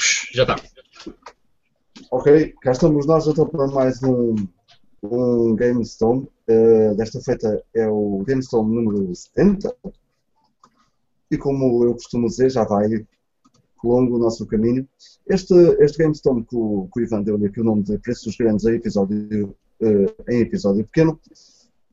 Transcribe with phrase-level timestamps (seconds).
[0.00, 0.56] Já está.
[2.10, 4.34] Ok, cá estamos nós então para mais um,
[5.02, 6.26] um GameStone.
[6.48, 9.74] Uh, desta feita é o GameStone número 70.
[11.30, 12.88] E como eu costumo dizer, já vai
[13.84, 14.88] longo o nosso caminho.
[15.28, 18.64] Este, este GameStone que o, que o Ivan deu-lhe aqui o nome de Preços Grandes
[18.64, 21.20] em episódio, uh, em episódio pequeno,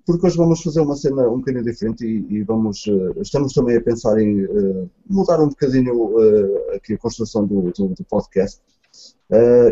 [0.08, 3.76] porque hoje vamos fazer uma cena um bocadinho diferente e, e vamos, uh, estamos também
[3.76, 8.62] a pensar em uh, mudar um bocadinho uh, aqui a construção do, do, do podcast.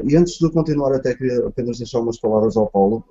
[0.03, 3.05] e antes de continuar, até queria apenas deixar umas palavras ao Paulo.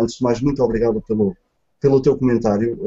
[0.00, 1.36] antes de mais, muito obrigado pelo,
[1.78, 2.78] pelo teu comentário.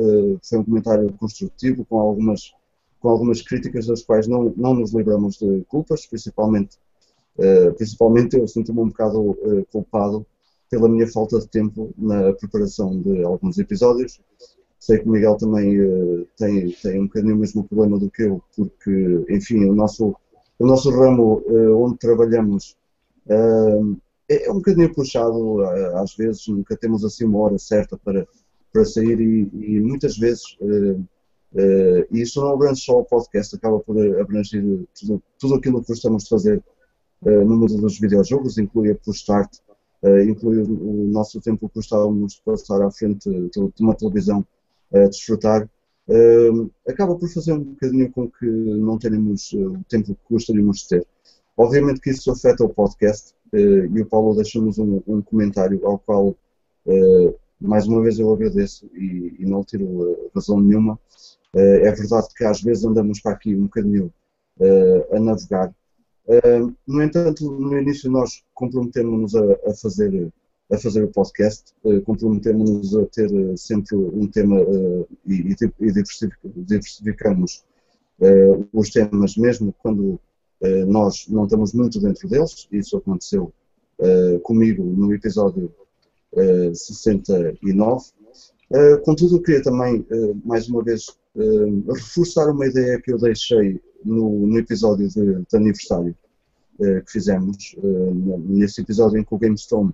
[0.41, 2.51] foi um comentário construtivo, com algumas,
[2.99, 6.75] com algumas críticas das quais não, não nos livramos de culpas, principalmente,
[7.77, 9.37] principalmente eu sinto-me um bocado
[9.71, 10.25] culpado
[10.69, 14.21] pela minha falta de tempo na preparação de alguns episódios.
[14.79, 18.23] Sei que o Miguel também uh, tem, tem um bocadinho o mesmo problema do que
[18.23, 20.15] eu, porque, enfim, o nosso,
[20.57, 22.77] o nosso ramo uh, onde trabalhamos
[23.25, 23.97] uh,
[24.29, 25.61] é, um bocadinho puxado,
[25.95, 28.27] às vezes nunca temos assim uma hora certa para,
[28.71, 30.43] para sair e, e muitas vezes,
[32.11, 36.25] e isto não abrange só o podcast, acaba por abranger tudo, tudo aquilo que gostamos
[36.25, 36.63] de fazer
[37.23, 39.49] no mundo dos videojogos, inclui a Push-Start,
[40.03, 44.45] uh, inclui o nosso tempo que gostávamos de passar à frente de uma televisão
[44.93, 45.63] a desfrutar,
[46.07, 50.79] uh, acaba por fazer um bocadinho com que não tenhamos uh, o tempo que gostaríamos
[50.79, 51.07] de ter.
[51.57, 56.35] Obviamente que isso afeta o podcast e o Paulo deixou-nos um, um, comentário ao qual,
[57.59, 60.97] mais uma vez, eu agradeço e, e não tiro razão nenhuma.
[61.53, 64.13] é verdade que às vezes andamos para aqui um bocadinho
[65.11, 65.73] a navegar
[66.87, 70.31] no entanto, no início nós comprometemos-nos a, a, fazer,
[70.71, 75.91] a fazer o podcast, uh, comprometemos-nos a ter uh, sempre um tema uh, e, e
[76.63, 77.63] diversificamos
[78.73, 80.19] os temas mesmo quando
[80.87, 82.67] nós não estamos muito dentro deles.
[82.69, 83.53] Isso aconteceu
[84.43, 85.73] comigo no episódio
[86.73, 88.11] 69.
[89.05, 90.05] contudo, queria também,
[90.43, 91.05] mais uma vez,
[91.87, 96.15] reforçar uma ideia que eu deixei no, no episódio de, de aniversário
[96.79, 99.93] uh, que fizemos, uh, nesse episódio em que o GameStone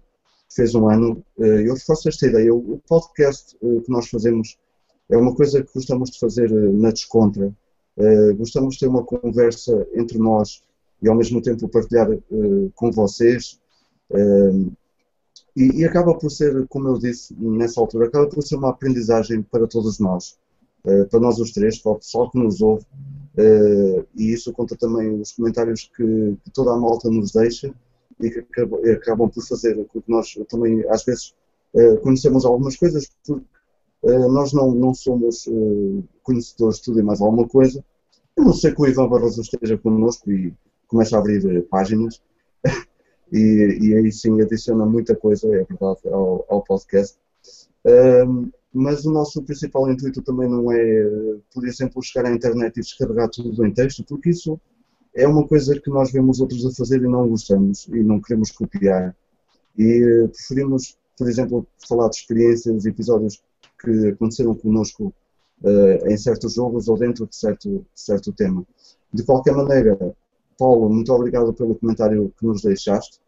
[0.53, 2.53] fez um ano, uh, eu reforço esta ideia.
[2.53, 4.57] O, podcast que nós fazemos
[5.09, 7.53] é uma coisa que gostamos de fazer na descontra.
[8.37, 10.63] gostamos de ter uma conversa entre nós
[11.01, 12.09] e ao mesmo tempo partilhar
[12.73, 13.59] com vocês.
[15.55, 19.43] E, e, acaba por ser, como eu disse nessa altura, acaba por ser uma aprendizagem
[19.43, 20.37] para todos nós,
[21.09, 22.85] para nós os três, para o pessoal que nos ouve,
[23.37, 27.73] Uh, e isso conta também os comentários que, que, toda a malta nos deixa
[28.17, 31.35] e que acabam, acabam por fazer com que nós também, às vezes,
[31.73, 33.43] uh, conhecemos algumas coisas, porque
[34.03, 35.49] nós não, não somos
[36.21, 37.83] conhecedores de tudo e mais alguma coisa.
[38.37, 40.53] Eu não sei que o Ivan Barroso esteja connosco e
[40.87, 42.21] comece a abrir páginas.
[43.33, 47.17] e, e, aí sim adiciona muita coisa, é verdade, ao, ao podcast
[48.77, 53.29] mas o nosso principal intuito também não é, por exemplo, chegar à internet e descarregar
[53.29, 54.59] tudo em texto, porque isso
[55.15, 58.51] é uma coisa que nós vemos outros a fazer e não gostamos e não queremos
[58.51, 59.15] copiar.
[59.77, 63.41] E preferimos, por exemplo, falar de experiências, episódios
[63.79, 65.13] que aconteceram connosco
[65.63, 68.65] uh, em certos jogos ou dentro de certo, certo tema.
[69.13, 69.97] De qualquer maneira,
[70.57, 73.21] Paulo, muito obrigado pelo comentário que nos deixaste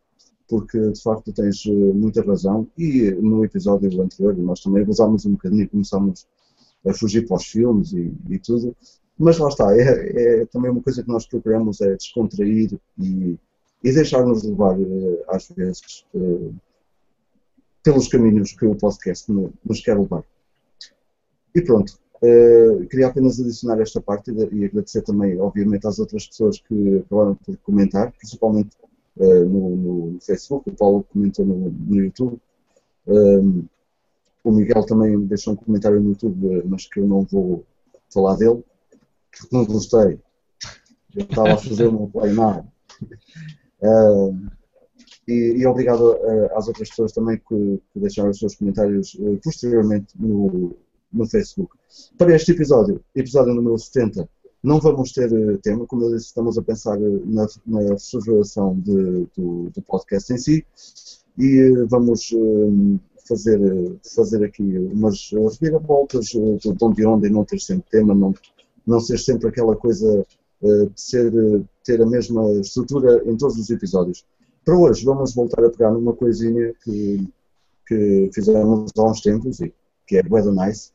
[0.47, 2.68] porque de facto tens eh, muita razão.
[2.78, 6.28] E no episódio anterior nós também abusámos um bocadinho e começámos
[6.85, 8.75] a fugir para os filmes e, e tudo.
[9.19, 13.38] Mas lá está, é, é, também uma coisa que nós procuramos é descontrair e,
[13.84, 16.52] e deixar-nos levar, eh, às vezes, eh,
[17.84, 20.24] pelos caminhos que o podcast nos quer levar.
[21.56, 21.97] E pronto,
[22.90, 27.58] queria apenas adicionar esta parte e agradecer também, obviamente, às outras pessoas que acabaram por
[27.58, 28.75] comentar, principalmente
[29.19, 32.39] uh, no, no, Facebook, o Paulo comentou no, no YouTube.
[33.07, 33.66] Um,
[34.44, 37.66] o Miguel também deixou um comentário no YouTube, mas que eu não vou
[38.09, 38.63] falar dele,
[39.29, 40.19] porque não gostei.
[41.16, 42.66] Eu estava a fazer um planar.
[43.81, 44.47] Um,
[45.28, 49.37] e, e, obrigado uh, às outras pessoas também que, que deixaram os seus comentários uh,
[49.43, 50.75] posteriormente no,
[51.11, 51.75] no Facebook.
[52.17, 54.28] Para este episódio, episódio número 70,
[54.63, 57.79] não vamos ter eh, tema, como eu disse, estamos a pensar eh, na, na
[58.75, 60.65] do, do podcast em si
[61.37, 62.33] e eh, vamos
[63.27, 63.59] fazer,
[64.15, 68.33] fazer aqui umas reviravoltas de onde onde e não ter sempre tema, não,
[68.85, 70.25] não ser sempre aquela coisa
[70.61, 71.31] de ser,
[71.83, 74.25] ter a mesma estrutura em todos os episódios.
[74.65, 77.27] Para hoje vamos voltar a pegar numa coisinha que,
[77.85, 79.71] que fizemos há uns tempos e
[80.07, 80.91] que é Weather Nice,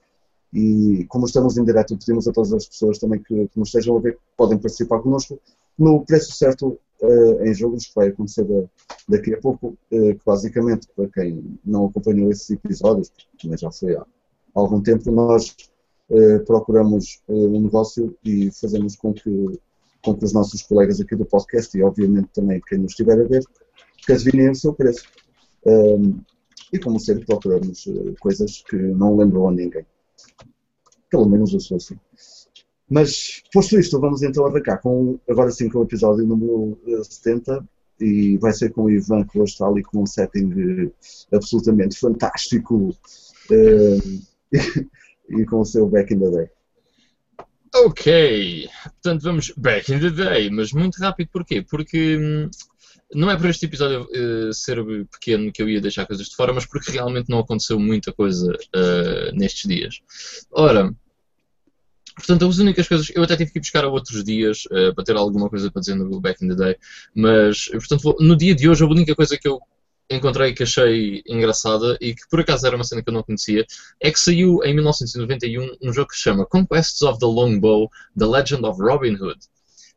[0.53, 3.97] e como estamos em direto, pedimos a todas as pessoas também que, que nos estejam
[3.97, 5.41] a ver, podem participar connosco,
[5.79, 8.63] no preço certo uh, em jogos que vai acontecer da,
[9.09, 13.11] daqui a pouco, uh, que basicamente, para quem não acompanhou esses episódios,
[13.45, 14.05] mas já foi há
[14.55, 15.57] algum tempo, nós
[16.11, 19.59] uh, procuramos um negócio e fazemos com que,
[20.05, 23.25] com que os nossos colegas aqui do podcast e obviamente também quem nos estiver a
[23.25, 23.43] ver,
[24.05, 25.05] que adivinhem o seu preço.
[25.65, 26.21] Um,
[26.73, 27.87] e como sempre procuramos
[28.19, 29.85] coisas que não lembram a ninguém.
[31.11, 31.97] Pelo menos eu sou assim.
[32.89, 37.53] Mas, posto isto, vamos então arrancar com, agora sim com o episódio número 70
[38.01, 40.91] eh, e vai ser com o Ivan que hoje está ali com um setting eh,
[41.35, 42.91] absolutamente fantástico
[43.51, 44.23] uh,
[44.53, 46.51] e, e, com o seu Back in the Day.
[47.75, 51.63] Ok, portanto vamos back in the day, mas muito rápido porquê?
[51.63, 52.51] Porque hum,
[53.15, 56.53] não é por este episódio uh, ser pequeno que eu ia deixar coisas de fora,
[56.53, 60.01] mas porque realmente não aconteceu muita coisa uh, nestes dias.
[60.51, 60.95] Ora,
[62.15, 63.11] Portanto, as únicas coisas.
[63.15, 65.81] Eu até tive que ir buscar a outros dias uh, para ter alguma coisa para
[65.81, 66.77] dizer no Back in the Day,
[67.15, 69.59] mas, portanto, no dia de hoje, a única coisa que eu
[70.11, 73.65] encontrei que achei engraçada e que por acaso era uma cena que eu não conhecia
[74.01, 77.89] é que saiu em 1991 um jogo que se chama Conquests of the Longbow
[78.19, 79.39] The Legend of Robin Hood,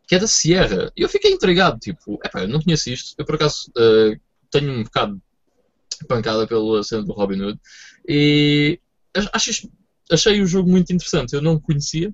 [0.07, 0.91] que é da Sierra.
[0.95, 3.15] E eu fiquei intrigado, tipo, epá, eu não conheço isto.
[3.17, 4.19] Eu por acaso uh,
[4.51, 5.21] tenho um bocado
[6.07, 7.59] pancada pela cena do Robin Hood
[8.07, 8.79] e
[9.33, 9.71] acho isto
[10.11, 11.33] achei o jogo muito interessante.
[11.33, 12.13] Eu não o conhecia,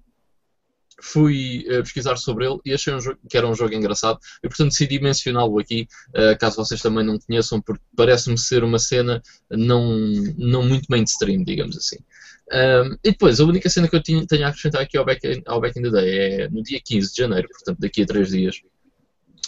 [1.02, 3.00] fui uh, pesquisar sobre ele e achei um
[3.30, 7.20] que era um jogo engraçado e portanto decidi mencioná-lo aqui, uh, caso vocês também não
[7.20, 9.98] conheçam, porque parece-me ser uma cena não,
[10.38, 11.98] não muito mainstream, digamos assim.
[12.54, 15.26] Um, e depois, a única cena que eu tinha, tenho a acrescentar aqui ao back,
[15.26, 18.06] in, ao back in the Day é no dia 15 de janeiro, portanto daqui a
[18.06, 18.62] 3 dias,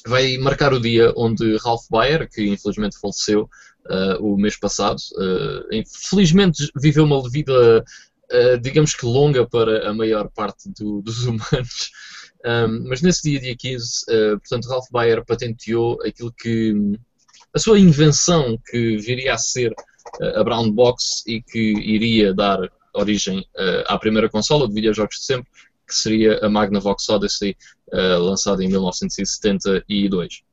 [0.08, 3.50] vai marcar o dia onde Ralph Baer, que infelizmente faleceu
[3.90, 4.98] uh, o mês passado,
[5.72, 7.84] infelizmente viveu uma vida
[8.34, 11.92] eh, digamos que longa para a maior parte do, dos humanos.
[12.46, 16.74] Um, mas nesse dia, dia 15, uh, eh, portanto, Ralph Baer patenteou aquilo que.
[17.54, 19.72] a sua invenção que viria a ser
[20.20, 22.60] uh, a Brown Box e que iria dar
[22.94, 23.46] origem
[23.88, 25.50] à primeira consola de videojogos de sempre,
[25.88, 27.56] que seria a Magnavox Odyssey,
[27.92, 30.44] lançada em 1972.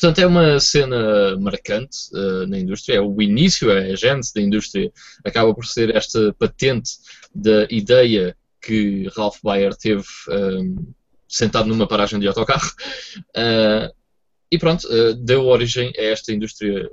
[0.00, 4.40] Portanto, é uma cena marcante uh, na indústria, é o início, é a gênese da
[4.40, 4.90] indústria,
[5.22, 6.92] acaba por ser esta patente
[7.34, 10.92] da ideia que Ralph Baer teve um, eh,
[11.28, 12.72] sentado numa paragem de autocarro.
[13.36, 13.92] Uh,
[14.50, 16.90] e pronto, uh, deu origem a esta indústria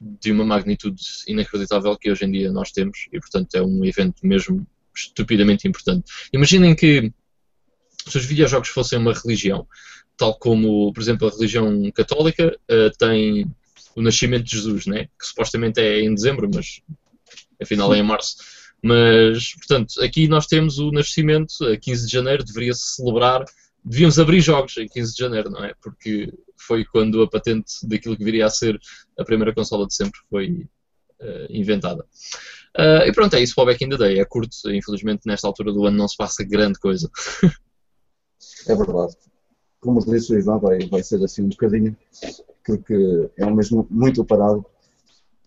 [0.00, 4.26] de uma magnitude inacreditável que hoje em dia nós temos, e portanto é um evento
[4.26, 6.10] mesmo estupidamente importante.
[6.32, 7.12] Imaginem que
[8.06, 9.66] se os videojogos fossem uma religião,
[10.16, 13.46] tal como, por exemplo, a religião católica uh, tem
[13.94, 15.04] o nascimento de Jesus, né?
[15.18, 16.80] que supostamente é em dezembro, mas
[17.60, 18.36] afinal é em março.
[18.82, 23.44] Mas, portanto, aqui nós temos o nascimento, a 15 de janeiro, deveria-se celebrar,
[23.84, 25.74] devíamos abrir jogos em 15 de janeiro, não é?
[25.82, 26.32] Porque
[26.66, 28.78] foi quando a patente daquilo que viria a ser
[29.18, 30.68] a primeira consola de sempre foi
[31.20, 32.04] uh, inventada.
[32.76, 34.20] Uh, e pronto, é isso para o Back in the Day.
[34.20, 37.10] É curto, infelizmente, nesta altura do ano não se passa grande coisa.
[38.68, 39.16] é verdade
[39.80, 41.96] como disse o Ivan, vai, vai ser assim um bocadinho,
[42.64, 44.64] porque é um mesmo muito parado.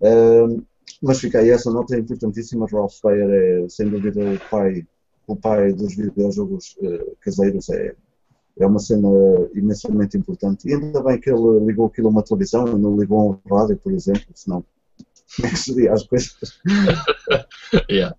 [0.01, 0.63] Uh,
[1.01, 2.67] mas fica aí essa nota importantíssima.
[2.71, 4.85] Ralph Baer é, sem dúvida, o pai,
[5.27, 7.69] o pai dos videojogos uh, caseiros.
[7.69, 7.95] É,
[8.57, 9.07] é uma cena
[9.53, 10.67] imensamente importante.
[10.67, 13.57] E ainda bem que ele ligou aquilo a uma televisão e não ligou a um
[13.57, 14.63] rádio, por exemplo, senão
[15.35, 16.61] como é que seria as coisas?
[17.89, 18.15] yeah.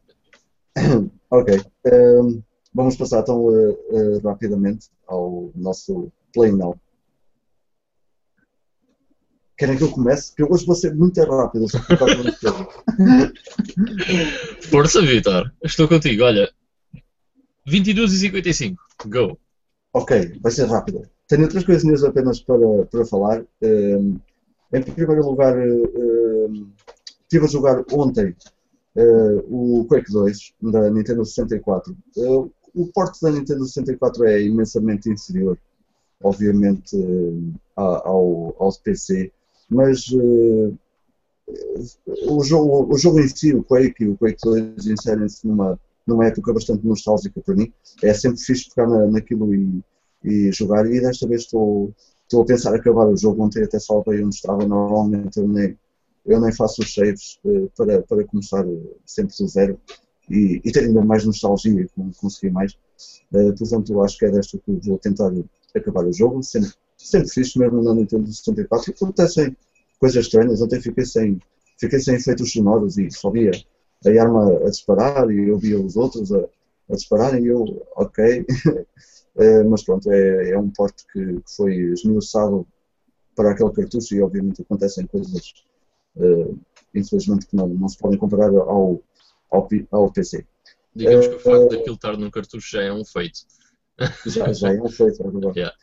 [1.31, 1.61] ok.
[1.87, 2.43] Um,
[2.75, 6.77] Vamos passar então uh, uh, rapidamente ao nosso Play Now.
[9.57, 10.31] Querem que eu comece?
[10.31, 11.67] Porque eu hoje vou ser muito rápido.
[14.69, 15.55] Força, Vitor.
[15.63, 16.25] Estou contigo.
[16.25, 16.53] Olha,
[17.65, 18.83] 22 e 55.
[19.07, 19.39] Go.
[19.95, 21.09] Ok, vai ser rápido.
[21.29, 23.45] Tenho outras coisinhas apenas para, para falar.
[23.63, 24.19] Um,
[24.73, 26.69] em primeiro lugar, um,
[27.23, 28.35] estive a jogar ontem
[28.97, 31.97] uh, o Quake 2 da Nintendo 64.
[32.17, 35.57] Uh, o porte da Nintendo 64 é imensamente inferior,
[36.21, 39.31] obviamente, eh, ao, ao PC,
[39.71, 40.11] mas
[42.27, 46.27] o, jogo, o jogo em si, o Quake e o Quake 2 inserem-se numa, numa
[46.27, 47.73] época bastante nostálgica para mim.
[48.03, 49.83] É sempre fixe ficar na, naquilo e,
[50.23, 53.43] e jogar, e desta vez estou, estou a pensar acabar o jogo.
[53.43, 55.79] Ontem até salvei onde estava, normalmente eu nem,
[56.27, 58.65] eu nem faço os saves uh, para, para começar
[59.05, 59.81] sempre do zero
[60.31, 61.87] e, e ter ainda mais nostalgia,
[62.19, 62.73] conseguir mais.
[63.33, 65.33] Uh, portanto, eu acho que é desta que vou tentar
[65.75, 66.43] acabar o jogo.
[66.43, 68.91] Sempre, sempre fiz, mesmo na Nintendo 64.
[68.91, 69.57] E acontecem
[69.99, 70.63] coisas estranhas.
[70.63, 71.39] Ontem fiquei sem,
[71.79, 73.51] fiquei sem efeitos sonoros e só via
[74.07, 76.45] a arma a disparar e eu via os outros a,
[76.91, 78.41] a disparar e eu, ok.
[78.41, 82.67] uh, mas pronto, é, é um porte que, que foi esmiuçado
[83.35, 85.55] para aquele cartucho e obviamente acontecem coisas,
[86.17, 86.59] uh,
[86.95, 89.01] infelizmente, que não, não se podem comparar ao,
[89.51, 90.47] ao, ao PC.
[90.95, 93.41] Digamos que o facto daquilo estar num cartucho já é um feito.
[94.27, 95.61] Já, já é um feito, é verdade.
[95.61, 95.77] Yeah.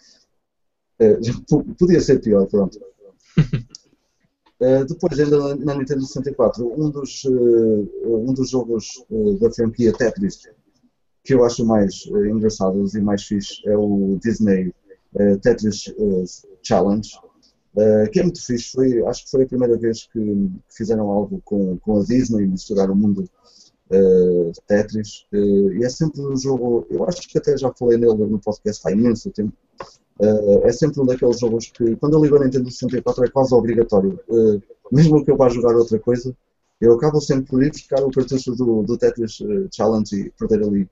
[1.80, 2.78] podia ser pior, pronto.
[4.62, 9.92] Uh, depois, ainda na Nintendo 64, um dos, uh, um dos jogos uh, da franquia
[9.92, 10.48] Tetris
[11.24, 14.74] que eu acho mais engraçados e mais fixe é o Disney
[15.44, 15.94] Tetris
[16.64, 17.12] Challenge,
[18.12, 18.72] que é muito fixe.
[18.72, 22.90] Foi, acho que foi a primeira vez que, fizeram algo com, com a Disney, misturar
[22.90, 23.30] o mundo
[23.92, 25.28] de Tetris.
[25.32, 28.92] e é sempre um jogo, eu acho que até já falei nele no podcast há
[28.92, 29.54] imenso tempo,
[30.22, 33.56] Uh, é sempre um daqueles jogos que, quando eu ligo a Nintendo 64, é quase
[33.56, 34.20] obrigatório.
[34.30, 34.62] Uh,
[34.92, 36.36] mesmo que eu vá jogar outra coisa,
[36.80, 40.62] eu acabo sempre por ir buscar o cartucho do, do Tetris uh, Challenge e perder
[40.64, 40.88] ali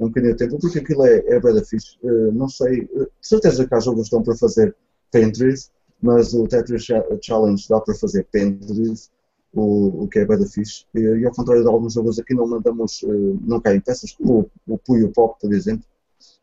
[0.00, 1.96] um bocadinho de tempo, porque aquilo é, é bem fixe.
[2.32, 4.74] não sei, de certeza que há jogos que estão para fazer
[5.12, 5.70] Pentries,
[6.00, 6.88] mas o Tetris
[7.22, 9.12] Challenge dá para fazer Pentries,
[9.52, 10.86] o, o que é bem fixe.
[10.92, 13.04] E, e, ao contrário de alguns jogos aqui, não mandamos,
[13.46, 15.84] não caem peças, como o, o Puyo Pop, por exemplo,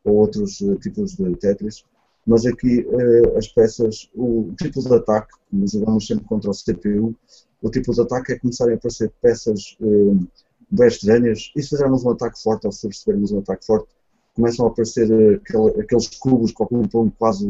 [0.06, 1.84] ou outros tipos de Tetris
[2.30, 7.16] mas aqui uh, as peças, o tipo de ataque, como jogamos sempre contra o CPU,
[7.60, 10.28] o tipo de ataque é começarem a aparecer peças uh,
[10.70, 13.88] bem estranhas, e se fizermos um ataque forte, ou se recebermos um ataque forte,
[14.36, 17.48] começam a aparecer uh, aquele, aqueles cubos que ocupam quase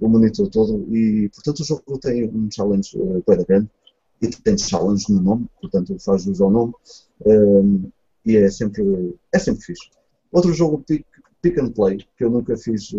[0.00, 2.96] o, monitor todo, e portanto o jogo tem um challenge
[3.28, 3.70] bem grande,
[4.22, 6.72] e tem challenge no nome, portanto faz uso ao nome,
[8.24, 9.90] e é sempre, é sempre fixe.
[10.32, 11.04] Outro jogo pick,
[11.42, 12.90] pick and play, que eu nunca fiz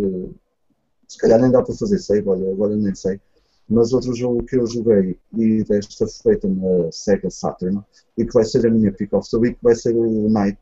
[1.07, 3.19] se calhar nem dá para fazer save, olha, agora nem sei.
[3.67, 7.81] Mas outro jogo que eu joguei e desta feita na Sega Saturn
[8.17, 10.59] e que vai ser a minha pick of the week vai ser o Night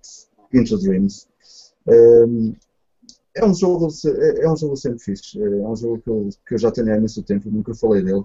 [0.54, 1.28] Into Dreams.
[1.86, 2.54] Um,
[3.36, 5.42] é um jogo é, é um jogo sempre fixe.
[5.42, 8.24] É um jogo que eu, que eu já tenho há imenso tempo, nunca falei dele.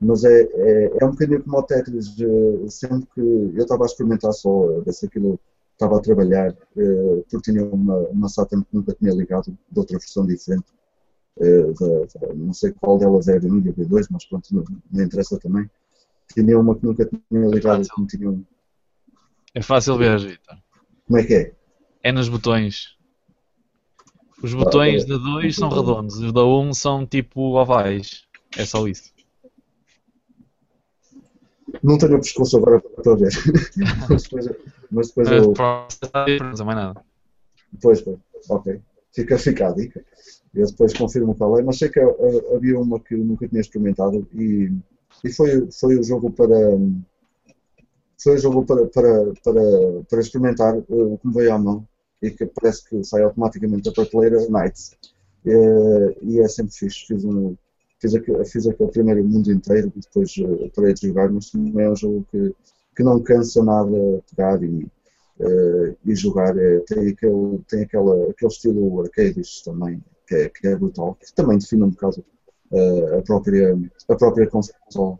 [0.00, 2.14] Mas é, é, é um bocadinho como o Tetris.
[2.20, 5.38] Eh, sempre que eu estava a experimentar só, ver se aquilo
[5.72, 9.98] estava a trabalhar, eh, porque tinha uma, uma Saturn que nunca tinha ligado, de outra
[9.98, 10.66] versão diferente
[12.34, 15.38] não sei qual delas é a B1 e a B2, mas pronto, não, não, interessa
[15.38, 15.68] também.
[16.32, 18.44] Tinha uma que nunca tinha ligado, como tinha um...
[19.54, 20.58] É fácil ver, Vitor.
[21.06, 21.52] Como é que é?
[22.02, 22.96] É nos botões.
[24.42, 25.08] Os botões ah, é.
[25.08, 28.24] da 2 são redondos, os da 1 um são tipo ovais.
[28.56, 29.12] É só isso.
[31.82, 33.30] Não tenho o pescoço agora para ver.
[34.08, 34.48] mas depois,
[34.90, 35.54] mas depois eu.
[35.54, 37.04] Não mais nada.
[37.80, 38.18] Pois, pois.
[38.48, 38.80] Ok.
[39.14, 40.04] Fica, fica a dica.
[40.54, 44.26] Eu depois confirmo qual é, mas sei que uh, havia uma que nunca tinha experimentado
[44.34, 44.70] e,
[45.24, 46.56] e foi, foi o jogo para
[48.22, 49.62] foi o jogo para, para, para,
[50.08, 51.86] para experimentar uh, como veio à mão
[52.22, 54.92] e que parece que sai automaticamente da prateleira Nights
[55.46, 57.06] uh, e é sempre fixe.
[57.06, 57.56] Fiz, um,
[58.00, 61.84] fiz, aquele, fiz aquele primeiro mundo inteiro e depois uh, parei de jogar, mas também
[61.84, 62.54] é um jogo que,
[62.96, 64.86] que não cansa nada pegar e,
[65.40, 66.56] uh, e jogar.
[66.56, 71.32] É, tem aquele, tem aquela, aquele estilo arcades também que é, que é brutal, que
[71.34, 72.24] também define um bocado
[72.70, 75.18] uh, a, própria, a própria console.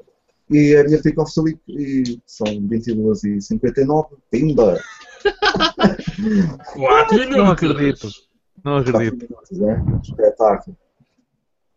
[0.51, 4.79] E a minha pick of the week e são 22 e 59 pimba!
[6.75, 7.37] 4 minutos!
[7.37, 8.09] Não acredito,
[8.65, 9.27] não acredito.
[9.29, 9.83] Minutos, é?
[10.03, 10.77] Espetáculo.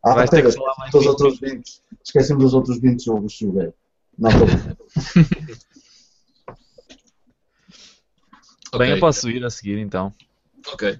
[0.04, 1.82] Ah, Vais ter que falar mais dos outros 20.
[2.04, 3.74] Esquecem dos outros 20 jogos que joguei.
[4.18, 4.30] Não,
[8.78, 10.14] Bem, eu posso ir a seguir então.
[10.74, 11.00] Ok.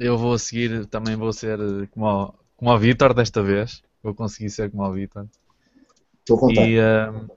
[0.00, 1.58] Eu vou seguir, também vou ser
[1.90, 3.82] como o, como o Vitor desta vez.
[4.02, 5.26] Vou conseguir ser como o Vitor.
[6.20, 6.70] Estou contente.
[6.70, 7.30] E, uh...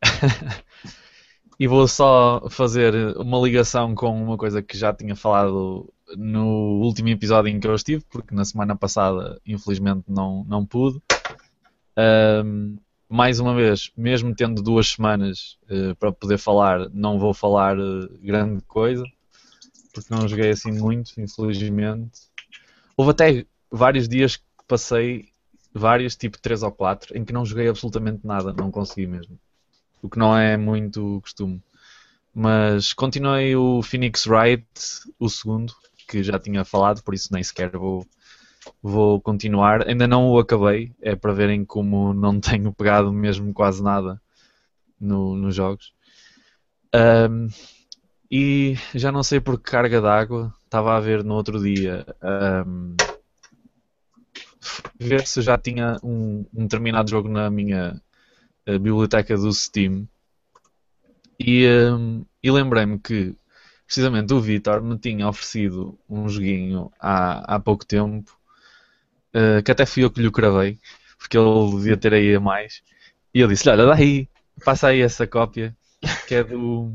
[1.58, 7.08] e vou só fazer uma ligação com uma coisa que já tinha falado no último
[7.08, 11.02] episódio em que eu estive, porque na semana passada, infelizmente, não, não pude.
[11.98, 12.76] Um,
[13.08, 18.08] mais uma vez, mesmo tendo duas semanas uh, para poder falar, não vou falar uh,
[18.22, 19.04] grande coisa
[19.92, 22.20] porque não joguei assim muito, infelizmente.
[22.96, 25.28] Houve até vários dias que passei,
[25.72, 29.38] vários, tipo 3 ou 4, em que não joguei absolutamente nada, não consegui mesmo.
[30.02, 31.62] O que não é muito costume.
[32.34, 34.64] Mas continuei o Phoenix Wright,
[35.18, 35.74] o segundo,
[36.08, 38.06] que já tinha falado, por isso nem sequer vou,
[38.82, 39.86] vou continuar.
[39.88, 44.20] Ainda não o acabei, é para verem como não tenho pegado mesmo quase nada
[45.00, 45.92] no, nos jogos.
[46.94, 47.48] Um,
[48.30, 52.06] e já não sei por que carga d'água, estava a ver no outro dia
[52.66, 52.96] um,
[54.98, 58.00] ver se já tinha um, um determinado jogo na minha
[58.66, 60.06] biblioteca do Steam
[61.38, 63.34] e, um, e lembrei-me que
[63.86, 68.30] precisamente o Vitor me tinha oferecido um joguinho há, há pouco tempo,
[69.34, 70.78] uh, que até fui eu que lhe cravei,
[71.18, 72.82] porque ele devia ter aí a mais.
[73.34, 74.28] E eu disse: Olha, dá aí,
[74.64, 75.74] passa aí essa cópia,
[76.28, 76.92] que é do,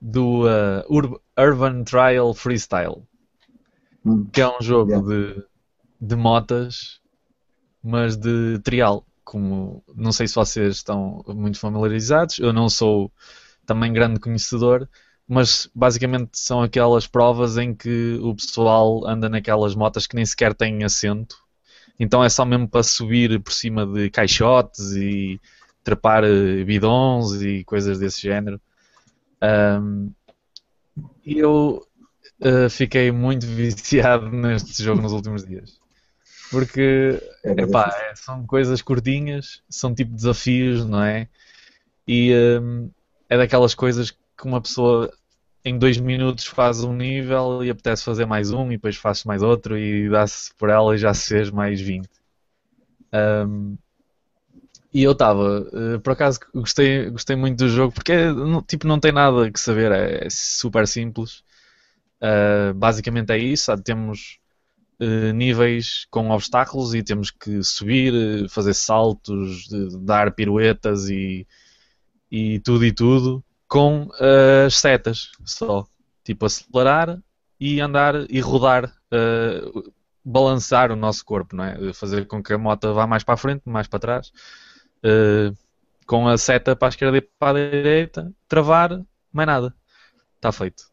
[0.00, 3.02] do uh, Urban Trial Freestyle,
[4.04, 4.26] hum.
[4.32, 5.06] que é um jogo yeah.
[5.06, 5.44] de,
[6.00, 7.00] de motas,
[7.82, 9.04] mas de trial.
[9.24, 13.12] Como não sei se vocês estão muito familiarizados, eu não sou
[13.66, 14.88] também grande conhecedor,
[15.28, 20.54] mas basicamente são aquelas provas em que o pessoal anda naquelas motas que nem sequer
[20.54, 21.36] têm assento.
[22.00, 25.38] Então é só mesmo para subir por cima de caixotes e
[25.84, 28.58] trepar eh, bidons e coisas desse género.
[29.42, 30.12] Um,
[31.24, 31.86] eu
[32.40, 35.78] uh, fiquei muito viciado neste jogo nos últimos dias.
[36.50, 41.28] Porque é epá, é, são coisas curtinhas, são tipo desafios, não é?
[42.06, 42.90] E um,
[43.28, 45.12] é daquelas coisas que uma pessoa
[45.64, 49.42] em dois minutos faz um nível e apetece fazer mais um e depois faz mais
[49.42, 52.08] outro e dá-se por ela e já se fez mais 20.
[53.12, 53.76] Um,
[54.98, 58.32] e eu estava, uh, por acaso gostei, gostei muito do jogo porque é,
[58.66, 61.44] tipo, não tem nada que saber, é, é super simples.
[62.20, 64.40] Uh, basicamente é isso, temos
[65.00, 69.68] uh, níveis com obstáculos e temos que subir, fazer saltos,
[70.04, 71.46] dar piruetas e,
[72.28, 74.08] e tudo e tudo com
[74.66, 75.86] as setas só.
[76.24, 77.20] Tipo acelerar
[77.60, 78.92] e andar e rodar,
[80.24, 81.92] balançar o nosso corpo, não é?
[81.92, 84.32] Fazer com que a moto vá mais para a frente, mais para trás
[85.04, 85.56] uh,
[86.06, 89.02] com a seta para a esquerda e para a direita, travar,
[89.32, 89.74] mais nada.
[90.36, 90.84] Está feito.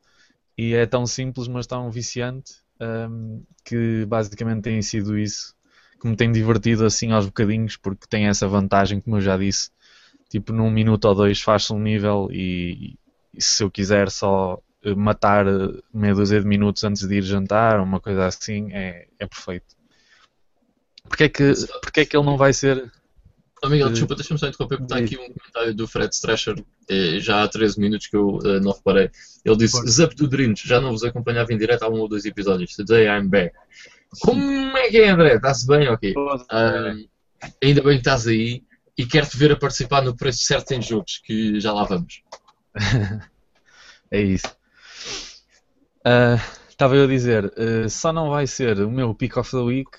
[0.58, 5.56] E é tão simples, mas tão viciante um, ehm, que basicamente tem sido isso
[6.00, 9.72] que me tem divertido assim aos bocadinhos, porque tem essa vantagem, como eu já disse.
[10.30, 12.98] Tipo, num minuto ou dois faz-se um nível e,
[13.34, 17.24] e, se eu quiser só eh, matar eh, meia dúzia de minutos antes de ir
[17.24, 19.76] jantar, uma coisa assim, é, é perfeito.
[21.04, 22.92] Porquê é, que, porquê é que ele não vai ser
[23.66, 27.20] Oh, Miguel, desculpa, deixa-me só interromper, porque está aqui um comentário do Fred Strescher, eh,
[27.20, 29.10] já há 13 minutos que eu uh, não reparei.
[29.44, 32.26] Ele disse: Zap do Dreams, já não vos acompanhava em direto há um ou dois
[32.26, 32.76] episódios.
[32.76, 33.56] Today I'm back.
[34.22, 35.36] Como é que é, André?
[35.36, 35.88] Está-se bem?
[35.90, 36.14] Ok.
[36.14, 37.10] Uh,
[37.64, 38.64] ainda bem que estás aí
[38.96, 42.22] e quero-te ver a participar no preço certo em jogos, que já lá vamos.
[44.12, 44.56] é isso.
[46.70, 49.58] Estava uh, eu a dizer, uh, só não vai ser o meu Pick of the
[49.58, 49.90] Week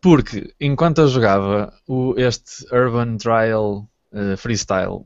[0.00, 5.04] porque enquanto eu jogava o, este Urban Trial uh, Freestyle,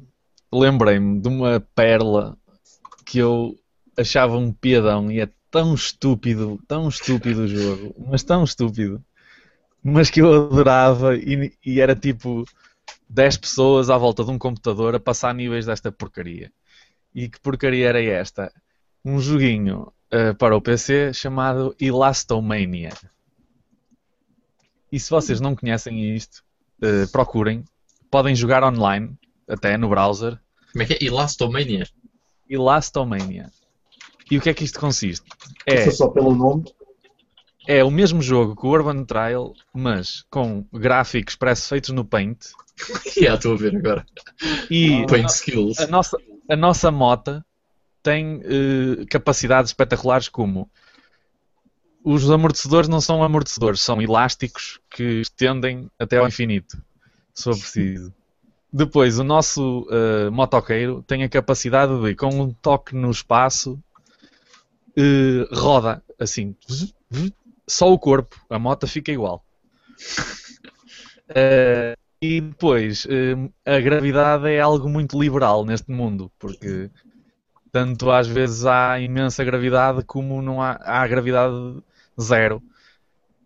[0.53, 2.37] lembrei-me de uma perla
[3.05, 3.57] que eu
[3.99, 9.03] achava um piadão e é tão estúpido, tão estúpido o jogo, mas tão estúpido,
[9.83, 12.45] mas que eu adorava e, e era tipo
[13.09, 16.51] 10 pessoas à volta de um computador a passar níveis desta porcaria.
[17.15, 18.53] E que porcaria era esta?
[19.05, 22.93] Um joguinho uh, para o PC chamado Elastomania.
[24.95, 26.45] E se vocês não conhecem isto,
[26.81, 27.65] uh, procurem.
[28.09, 30.39] Podem jogar online, até no browser.
[30.71, 31.05] Como é que é?
[31.05, 31.85] Elastomania?
[32.49, 33.51] Elastomania.
[34.31, 35.29] E o que é que isto consiste?
[35.67, 36.73] É, só pelo nome?
[37.67, 42.45] É o mesmo jogo que o Urban Trial, mas com gráficos parece feitos no Paint.
[43.19, 44.07] yeah, estou a ver agora.
[44.71, 45.81] E Paint a, Skills.
[45.81, 46.17] A nossa,
[46.49, 47.45] a nossa mota
[48.01, 50.71] tem uh, capacidades espetaculares como
[52.05, 56.77] os amortecedores não são amortecedores, são elásticos que estendem até ao infinito,
[57.33, 58.13] se for preciso.
[58.71, 63.83] Depois, o nosso uh, motoqueiro tem a capacidade de, com um toque no espaço,
[64.99, 66.55] uh, roda assim,
[67.67, 69.43] só o corpo, a moto fica igual.
[71.31, 73.07] Uh, e depois,
[73.67, 76.91] a gravidade é algo muito liberal neste mundo, porque
[77.71, 81.55] tanto às vezes há imensa gravidade como não há, há gravidade
[82.21, 82.63] zero.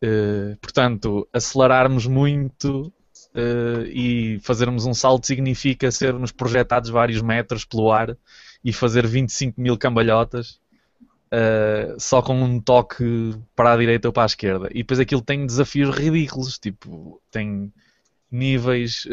[0.03, 2.93] Uh, portanto, acelerarmos muito
[3.35, 8.17] uh, e fazermos um salto significa sermos projetados vários metros pelo ar
[8.65, 10.61] e fazer 25 mil cambalhotas
[11.33, 14.69] uh, só com um toque para a direita ou para a esquerda.
[14.71, 17.73] E depois aquilo tem desafios ridículos, tipo, tem
[18.31, 19.07] níveis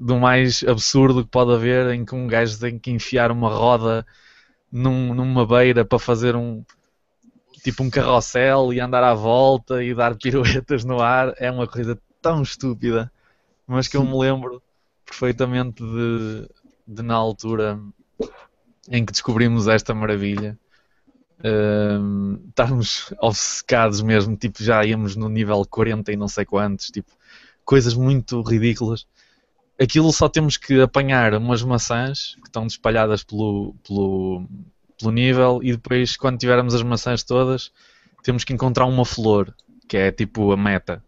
[0.00, 4.04] do mais absurdo que pode haver em que um gajo tem que enfiar uma roda
[4.72, 6.64] num, numa beira para fazer um,
[7.62, 11.98] tipo um carrossel e andar à volta e dar piruetas no ar é uma coisa
[12.20, 13.10] tão estúpida,
[13.66, 14.62] mas que eu me lembro
[15.04, 16.48] perfeitamente de,
[16.86, 17.80] de na altura
[18.88, 20.58] em que descobrimos esta maravilha.
[21.42, 27.10] Um, estarmos obcecados mesmo, tipo, já íamos no nível 40 e não sei quantos, tipo,
[27.64, 29.06] coisas muito ridículas.
[29.80, 34.46] Aquilo só temos que apanhar umas maçãs que estão espalhadas pelo, pelo,
[35.00, 37.72] pelo nível e depois, quando tivermos as maçãs todas,
[38.22, 39.54] temos que encontrar uma flor,
[39.88, 41.02] que é tipo a meta.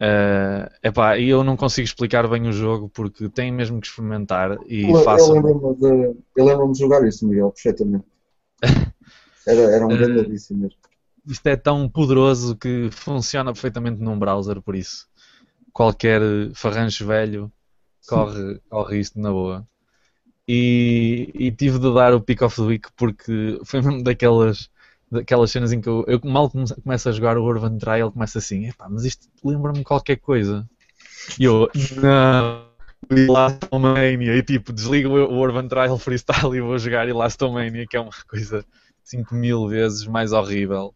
[0.00, 4.58] Uh, epá, e eu não consigo explicar bem o jogo porque tem mesmo que experimentar
[4.66, 4.98] e eu.
[4.98, 8.04] Eu lembro-me de, lembro de jogar isso, Miguel, perfeitamente.
[9.44, 10.78] Era, era um grande vício mesmo.
[11.26, 15.08] Isto é tão poderoso que funciona perfeitamente num browser, por isso
[15.72, 16.20] qualquer
[16.54, 17.52] farrancho velho
[18.06, 19.66] corre, corre isto na boa.
[20.48, 24.68] E, e, tive de dar o pick of the week porque foi mesmo daquelas,
[25.10, 28.68] daquelas cenas em que eu, eu mal começo a jogar o Urban Trial, começo assim,
[28.90, 30.68] mas isto lembra-me qualquer coisa.
[31.38, 31.70] E eu,
[32.02, 32.66] não,
[33.28, 38.12] Lastomania, e tipo, desligo o Urban Trial Freestyle e vou jogar Elastomania, que é uma
[38.28, 38.64] coisa
[39.04, 40.94] 5 mil vezes mais horrível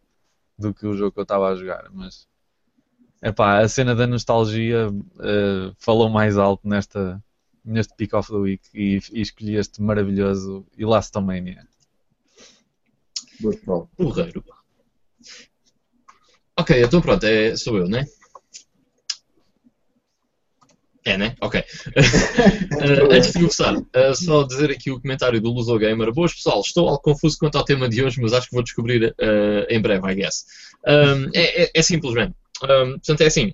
[0.57, 2.27] do que o jogo que eu estava a jogar, mas
[3.21, 7.21] epá, a cena da nostalgia uh, falou mais alto nesta,
[7.67, 11.67] neste Pick of the Week e, e escolhi este maravilhoso Elastomania.
[13.95, 14.43] Porreiro.
[16.59, 18.05] Ok, então pronto, é, sou eu, né?
[21.07, 21.35] É, né?
[21.39, 21.61] Ok.
[21.61, 21.63] uh,
[23.13, 26.11] antes de começar, uh, só dizer aqui o comentário do Luso Gamer.
[26.11, 29.05] Boas pessoal, estou algo confuso quanto ao tema de hoje, mas acho que vou descobrir
[29.05, 30.45] uh, em breve, I guess.
[30.85, 32.35] Um, é, é, é simplesmente.
[32.61, 33.53] Um, portanto, é assim.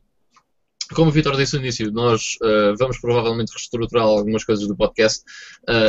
[0.94, 2.38] Como o Vitor disse no início, nós
[2.78, 5.24] vamos provavelmente reestruturar algumas coisas do podcast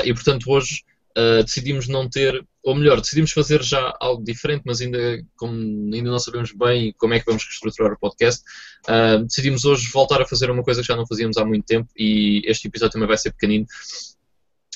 [0.05, 0.83] e, portanto, hoje
[1.17, 5.55] Uh, decidimos não ter, ou melhor, decidimos fazer já algo diferente, mas ainda, como
[5.95, 8.43] ainda não sabemos bem como é que vamos reestruturar o podcast,
[8.89, 11.89] uh, decidimos hoje voltar a fazer uma coisa que já não fazíamos há muito tempo
[11.97, 13.65] e este episódio também vai ser pequenino.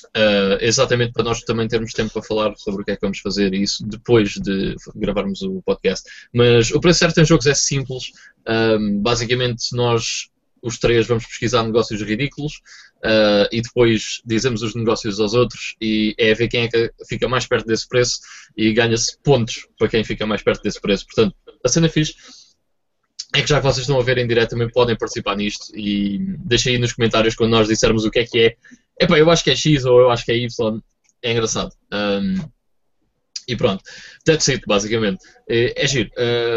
[0.09, 3.19] Uh, exatamente para nós também termos tempo para falar sobre o que é que vamos
[3.19, 6.09] fazer e isso depois de gravarmos o podcast.
[6.33, 8.11] Mas o preço certo em jogos é simples.
[9.01, 10.29] basicamente, nós
[10.61, 12.61] os três vamos pesquisar negócios ridículos
[12.97, 17.27] uh, e depois dizemos os negócios aos outros e é ver quem é que fica
[17.27, 18.19] mais perto desse preço
[18.55, 21.05] e ganha-se pontos para quem fica mais perto desse preço.
[21.05, 22.15] Portanto, a cena fixe
[23.35, 26.17] é que já que vocês estão a ver em direto também podem participar nisto e
[26.39, 28.55] deixem aí nos comentários quando nós dissermos o que é que é.
[28.99, 30.81] Epá, eu acho que é X ou eu acho que é Y.
[31.21, 31.71] É engraçado.
[31.91, 32.35] Um,
[33.47, 33.83] e pronto,
[34.25, 35.25] that's it, basicamente.
[35.49, 36.09] É, é giro.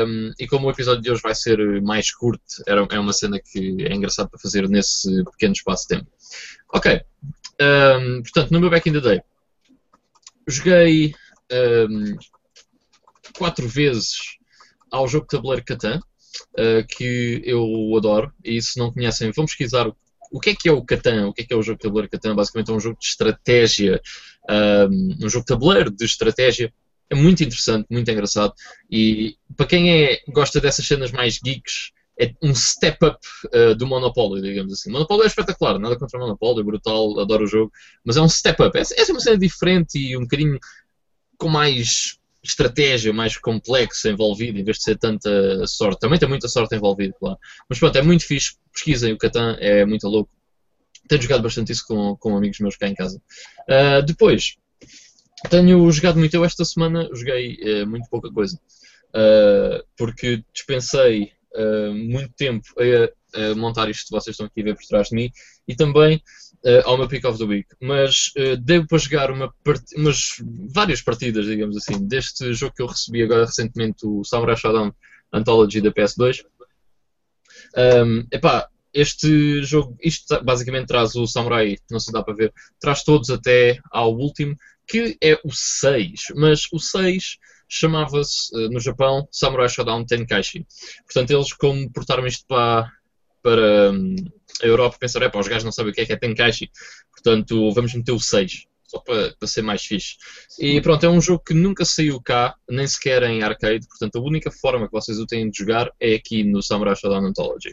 [0.07, 3.41] Um, e como o episódio de hoje vai ser mais curto, era, é uma cena
[3.41, 6.11] que é engraçado para fazer nesse pequeno espaço de tempo.
[6.75, 7.01] Ok.
[7.61, 9.23] Um, portanto, no meu Back in the Day,
[10.47, 11.15] joguei
[11.89, 12.17] um,
[13.39, 14.19] quatro vezes
[14.91, 17.65] ao jogo de tabuleiro Catan, uh, que eu
[17.97, 18.33] adoro.
[18.45, 19.97] E se não conhecem, vão pesquisar o
[20.41, 22.11] que é que é o Catan, o que é que é o jogo de tabuleiro
[22.11, 22.35] Catan.
[22.35, 24.01] Basicamente é um jogo de estratégia,
[24.91, 26.73] um, um jogo de tabuleiro de estratégia
[27.13, 28.55] é muito interessante, muito engraçado.
[28.91, 33.19] E para quem é, gosta dessas cenas mais geeks, é um step up
[33.55, 34.91] uh, do Monopólio, digamos assim.
[34.91, 37.71] Monopólio é espetacular, nada contra o Monopólio, é brutal, adoro o jogo,
[38.05, 38.79] mas é um step up.
[38.79, 40.59] É, é uma cena diferente e um bocadinho
[41.37, 46.01] com mais estratégia, mais complexa envolvida, em vez de ser tanta sorte.
[46.01, 47.39] Também tem muita sorte envolvida, claro.
[47.69, 48.57] Mas pronto, é muito fixe.
[48.73, 50.31] Pesquisem o Catan, é muito louco.
[51.09, 53.21] Tenho jogado bastante isso com, com amigos meus cá em casa.
[53.69, 54.57] Uh, depois,
[55.51, 56.35] tenho jogado muito.
[56.35, 58.59] Eu esta semana joguei uh, muito pouca coisa.
[59.15, 64.65] Uh, porque dispensei uh, muito tempo a, a, montar isto que vocês estão aqui a
[64.65, 65.31] ver por trás de mim
[65.69, 66.23] e também
[66.85, 67.69] ao meu Pick of the Week.
[67.81, 69.83] Mas devo para jogar uma part...
[69.97, 70.37] umas
[70.73, 74.93] várias partidas, digamos assim, deste jogo que eu recebi agora recentemente, o Samurai Shodown
[75.33, 76.45] Anthology da PS2.
[77.77, 83.03] Um, epá, este jogo, isto basicamente traz o Samurai, não se dá para ver, traz
[83.03, 84.55] todos até ao último
[84.87, 90.67] que é o 6, mas o 6 chamava-se uh, no Japão Samurai Shodown Tenkaichi.
[91.07, 92.93] Portanto, eles, como portaram isto para,
[93.43, 94.15] para um,
[94.63, 96.71] a Europa, pensaram: é pá, os gajos não sabem o que é que é Tenkaichi,
[97.13, 100.17] portanto, vamos meter o 6 só para, para ser mais fixe.
[100.59, 104.21] E pronto, é um jogo que nunca saiu cá, nem sequer em arcade, portanto a
[104.21, 107.71] única forma que vocês o têm de jogar é aqui no Samurai Shodown Anthology.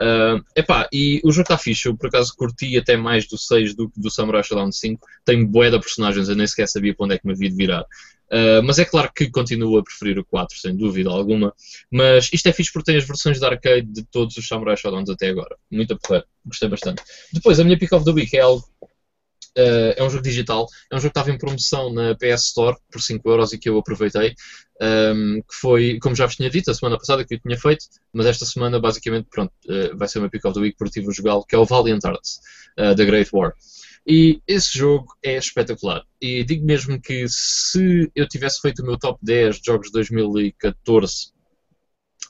[0.00, 3.74] Uh, epá, e o jogo está fixe, eu por acaso curti até mais do 6
[3.74, 7.04] do que do Samurai Shodown 5, tem bué de personagens, eu nem sequer sabia para
[7.04, 7.84] onde é que me havia de virar.
[8.32, 11.52] Uh, mas é claro que continuo a preferir o 4, sem dúvida alguma.
[11.90, 15.02] Mas isto é fixe porque tem as versões de arcade de todos os Samurai Shodown
[15.10, 15.56] até agora.
[15.68, 17.02] Muito a Gostei bastante.
[17.32, 18.64] Depois, a minha Pick of the Week é algo
[19.60, 22.76] Uh, é um jogo digital, é um jogo que estava em promoção na PS Store
[22.90, 24.34] por 5€ e que eu aproveitei.
[24.80, 27.58] Um, ehm, que foi, como já vos tinha dito, a semana passada que eu tinha
[27.58, 31.00] feito, mas esta semana basicamente pronto, uh, vai ser uma pick of the week porque
[31.00, 32.40] tive jogá-lo, que é o Valiant Arts
[32.78, 33.52] uh, da Great War.
[34.06, 36.02] E esse jogo é espetacular.
[36.20, 39.92] E digo mesmo que se eu tivesse feito o meu top 10 de jogos de
[39.92, 41.32] 2014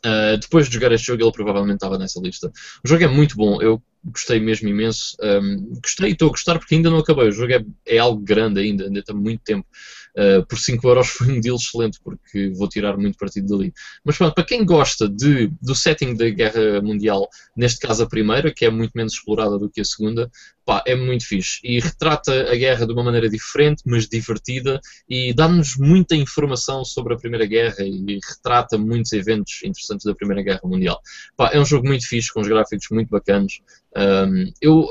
[0.05, 2.51] Uh, depois de jogar este jogo, ele provavelmente estava nessa lista.
[2.85, 5.17] O jogo é muito bom, eu gostei mesmo imenso.
[5.23, 7.29] Um, gostei e estou a gostar porque ainda não acabei.
[7.29, 9.67] O jogo é, é algo grande ainda, ainda está muito tempo.
[10.17, 13.73] Uh, por 5 euros foi um deal excelente, porque vou tirar muito partido dali.
[14.05, 18.53] Mas pronto, para quem gosta de, do setting da Guerra Mundial, neste caso a primeira,
[18.53, 20.31] que é muito menos explorada do que a segunda,
[20.65, 21.59] pá, é muito fixe.
[21.65, 27.15] E retrata a guerra de uma maneira diferente, mas divertida, e dá-nos muita informação sobre
[27.15, 31.01] a Primeira Guerra e retrata muitos eventos interessantes da Primeira Guerra Mundial.
[31.37, 33.61] Pá, é um jogo muito fixe, com os gráficos muito bacanos.
[33.97, 34.87] Um, eu,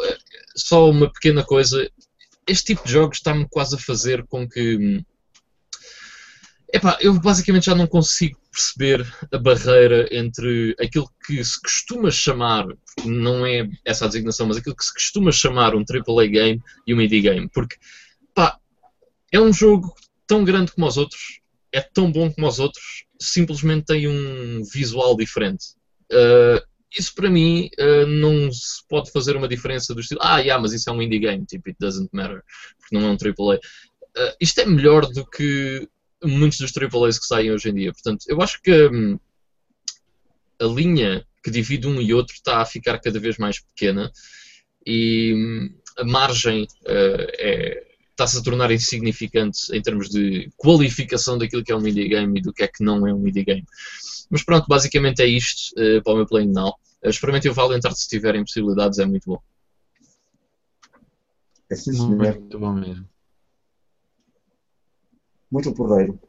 [0.55, 1.89] só uma pequena coisa,
[2.47, 5.03] este tipo de jogos está-me quase a fazer com que.
[6.71, 12.67] Epá, eu basicamente já não consigo perceber a barreira entre aquilo que se costuma chamar,
[13.05, 16.93] não é essa a designação, mas aquilo que se costuma chamar um AAA game e
[16.93, 17.49] um indie game.
[17.49, 17.75] Porque,
[18.35, 18.59] pá,
[19.31, 19.93] é um jogo
[20.27, 21.39] tão grande como os outros,
[21.71, 25.73] é tão bom como os outros, simplesmente tem um visual diferente.
[26.11, 30.61] Uh, isso para mim uh, não se pode fazer uma diferença do estilo, ah, yeah,
[30.61, 32.43] mas isso é um indie game, tipo, it doesn't matter,
[32.79, 33.57] porque não é um AAA.
[33.57, 33.59] Uh,
[34.15, 35.87] eh, isto é melhor do que
[36.23, 37.93] muitos dos AAAs que saem hoje em dia.
[37.93, 39.19] Portanto, eu acho que hum,
[40.59, 44.11] a linha que divide um e outro está a ficar cada vez mais pequena
[44.85, 47.88] e hum, a margem uh, é,
[48.19, 52.41] está-se a tornar insignificante em termos de qualificação daquilo que é um indie game e
[52.41, 53.65] do que é que não é um indie game.
[54.29, 56.75] Mas pronto, basicamente é isto uh, para o meu Playing Now.
[57.03, 59.39] Uh, experimentem o Valentart se tiverem possibilidades, é muito bom.
[61.71, 63.07] É sim, Muito bom mesmo.
[65.49, 66.19] Muito porreiro.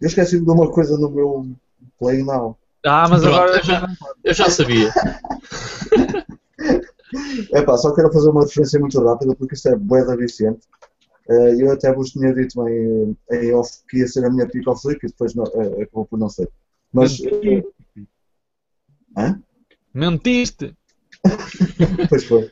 [0.00, 1.56] Eu esqueci de uma coisa no meu
[1.98, 2.58] Playing Now.
[2.84, 3.88] Ah, mas Pronto, agora eu já,
[4.24, 4.92] eu já sabia.
[7.52, 10.60] É pá, só quero fazer uma referência muito rápida porque isto é bué da Vicente.
[11.28, 14.66] Uh, eu até vos tinha dito em, em off que ia ser a minha pick
[14.66, 16.48] of week e depois não, uh, acabou por não ser.
[16.92, 17.20] Mas.
[17.20, 17.68] Mentiste.
[19.16, 19.42] Hã?
[19.92, 20.74] Mentiste!
[22.08, 22.50] pois foi.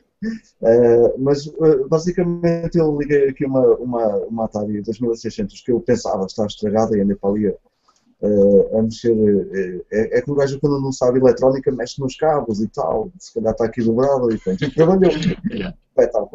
[0.61, 6.25] Uh, mas uh, basicamente eu liguei aqui uma, uma, uma Atari 2600 que eu pensava
[6.25, 9.15] estar estragada e andei para ali uh, a mexer.
[9.91, 13.33] é, é que o gajo quando não sabe eletrónica mexe nos cabos e tal, se
[13.35, 14.37] calhar está aqui dobrado e.
[14.37, 15.13] E trabalhou.
[15.99, 16.27] É, tá,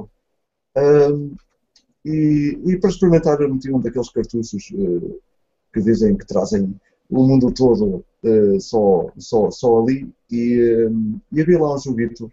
[2.06, 4.72] e, e para experimentar eu meti um daqueles cartuchos
[5.74, 6.76] que dizem que trazem
[7.12, 10.10] o mundo todo uh, só, só, só ali.
[10.32, 12.32] E, um, e havia lá um joguito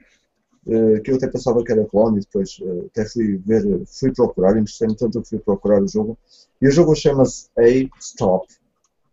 [0.67, 4.13] uh, que eu até pensava que era clone e depois uh, até fui ver, fui
[4.13, 6.17] procurar, interessei-me tanto que fui procurar o jogo.
[6.63, 7.69] E o jogo chama-se A
[8.01, 8.47] Stop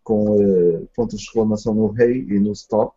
[0.03, 2.95] com pontos de exclamação no Hey e no Stop.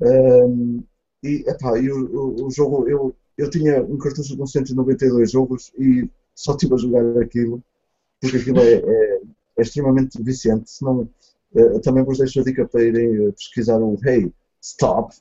[0.00, 0.82] Um,
[1.22, 5.72] e, epá, e o, o, o, jogo eu, eu tinha um cartucho com 192 jogos
[5.78, 7.62] e só estive a jogar aquilo
[8.20, 9.20] porque aquilo é, é,
[9.58, 11.08] é extremamente viciante se não
[11.54, 15.14] eh, também vos deixo a dica para irem eh, pesquisar o Hey Stop,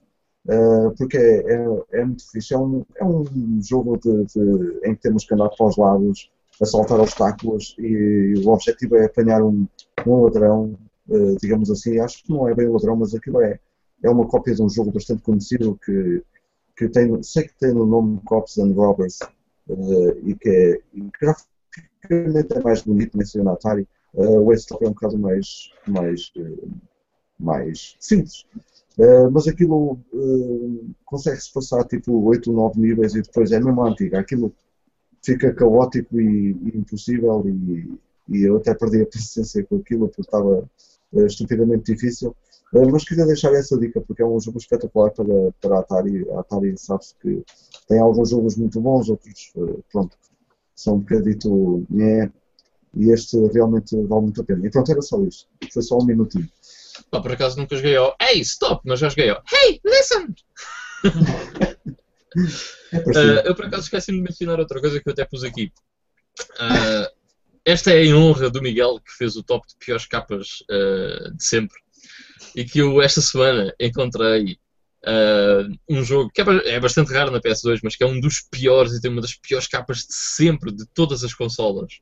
[0.47, 2.53] uh, porque é, é, é, muito fixe.
[2.53, 3.25] É um, é um
[3.61, 8.35] jogo de, de, em que temos que andar para os lados, a saltar obstáculos e
[8.45, 9.67] o objetivo é apanhar um,
[10.05, 10.77] um ladrão,
[11.09, 11.99] uh, digamos assim.
[11.99, 13.59] Acho que não é bem ladrão, mas aquilo é,
[14.03, 16.23] é uma cópia de um jogo bastante conhecido que,
[16.77, 19.19] que tem, sei que tem o nome Cops and Robbers
[19.69, 20.81] uh, e que é
[21.19, 26.71] graficamente é mais bonito, menciona Atari Uh, o Westlock é um bocado mais, mais, uh,
[27.39, 28.45] mais simples.
[28.97, 33.81] Uh, mas aquilo uh, consegue-se passar tipo 8 ou 9 níveis e depois é mesmo
[33.83, 34.19] antiga.
[34.19, 34.53] Aquilo
[35.23, 37.97] fica caótico e, e impossível e,
[38.27, 40.69] e, eu até perdi a paciência com aquilo porque estava
[41.13, 42.35] uh, estupidamente difícil.
[42.73, 46.25] Mas queria deixar essa dica porque é um jogo espetacular para, para a Atari.
[46.31, 47.43] A Atari sabe-se que
[47.87, 49.51] tem alguns jogos muito bons, outros
[49.91, 50.17] pronto,
[50.75, 51.85] são um bocadito.
[51.91, 52.31] Yeah,
[52.95, 54.65] e este realmente vale muito a pena.
[54.65, 55.47] E pronto, era só isso.
[55.71, 56.49] Foi só um minutinho.
[57.09, 58.81] Pá, por acaso nunca joguei ao Hey, stop!
[58.85, 60.35] Mas já joguei ao Hey, listen!
[62.91, 65.71] é uh, eu por acaso esqueci de mencionar outra coisa que eu até pus aqui.
[66.53, 67.07] Uh,
[67.63, 71.43] esta é em honra do Miguel que fez o top de piores capas uh, de
[71.43, 71.77] sempre
[72.55, 74.57] e que eu esta semana encontrei
[75.89, 78.93] um jogo que é, é bastante raro na PS2, mas que é um dos piores
[78.93, 81.99] e tem uma das piores capas de sempre de todas as consolas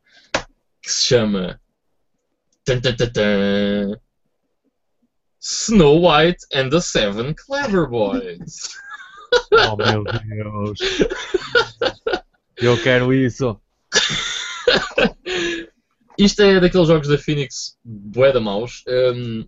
[0.81, 1.59] que se chama
[2.65, 3.99] tan, tan, tan,
[5.41, 8.69] Snow White and the Seven Clever Boys.
[9.51, 10.79] Oh meu Deus!
[12.57, 13.61] Eu quero isso!
[16.17, 18.83] Isto é daqueles jogos da Phoenix bué da maus.
[18.87, 19.45] Um,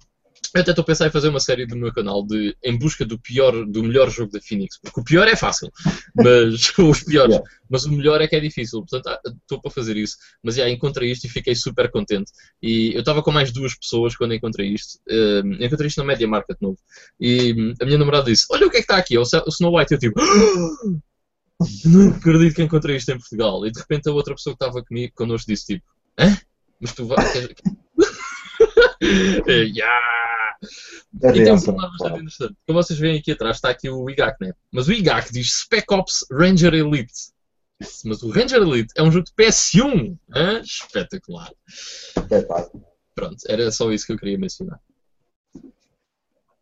[0.54, 3.06] eu até estou a pensar em fazer uma série do meu canal de em busca
[3.06, 5.72] do pior, do melhor jogo da Phoenix, porque o pior é fácil,
[6.16, 7.44] mas os piores, yeah.
[7.70, 10.18] mas o melhor é que é difícil, portanto ah, estou para fazer isso.
[10.44, 12.32] Mas já encontrei isto e fiquei super contente.
[12.62, 15.00] E eu estava com mais duas pessoas quando encontrei isto.
[15.10, 16.78] Uh, encontrei isto na Media Market novo.
[17.20, 19.24] E hum, a minha namorada disse: Olha o que é que está aqui, é o
[19.24, 19.94] Snow White.
[19.94, 20.20] Eu tipo.
[21.86, 23.66] Não acredito que encontrei isto em Portugal.
[23.66, 25.86] E de repente a outra pessoa que estava comigo, connosco disse tipo:
[26.20, 26.38] Hã?
[26.80, 27.22] Mas tu vais.
[29.48, 30.41] yeah!
[31.24, 32.56] A E tem um problema bastante interessante.
[32.68, 34.54] Como vocês veem aqui atrás está aqui o IGAC, né?
[34.72, 37.32] Mas o IGAC diz Spec Ops Ranger Elite.
[38.06, 40.18] Mas o Ranger Elite é um jogo de PS1.
[40.36, 40.62] hã?
[40.62, 41.52] Espetacular.
[42.30, 42.70] É, pá,
[43.16, 44.80] Pronto, era só isso que eu queria mencionar.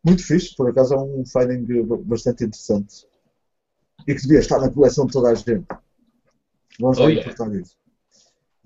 [0.03, 3.05] Muito fixe, por acaso é um finding bastante interessante.
[4.07, 5.65] E que devia estar na coleção de toda a gente.
[6.79, 7.29] Vamos Oh, lá yeah.
[7.31, 7.75] importar isso.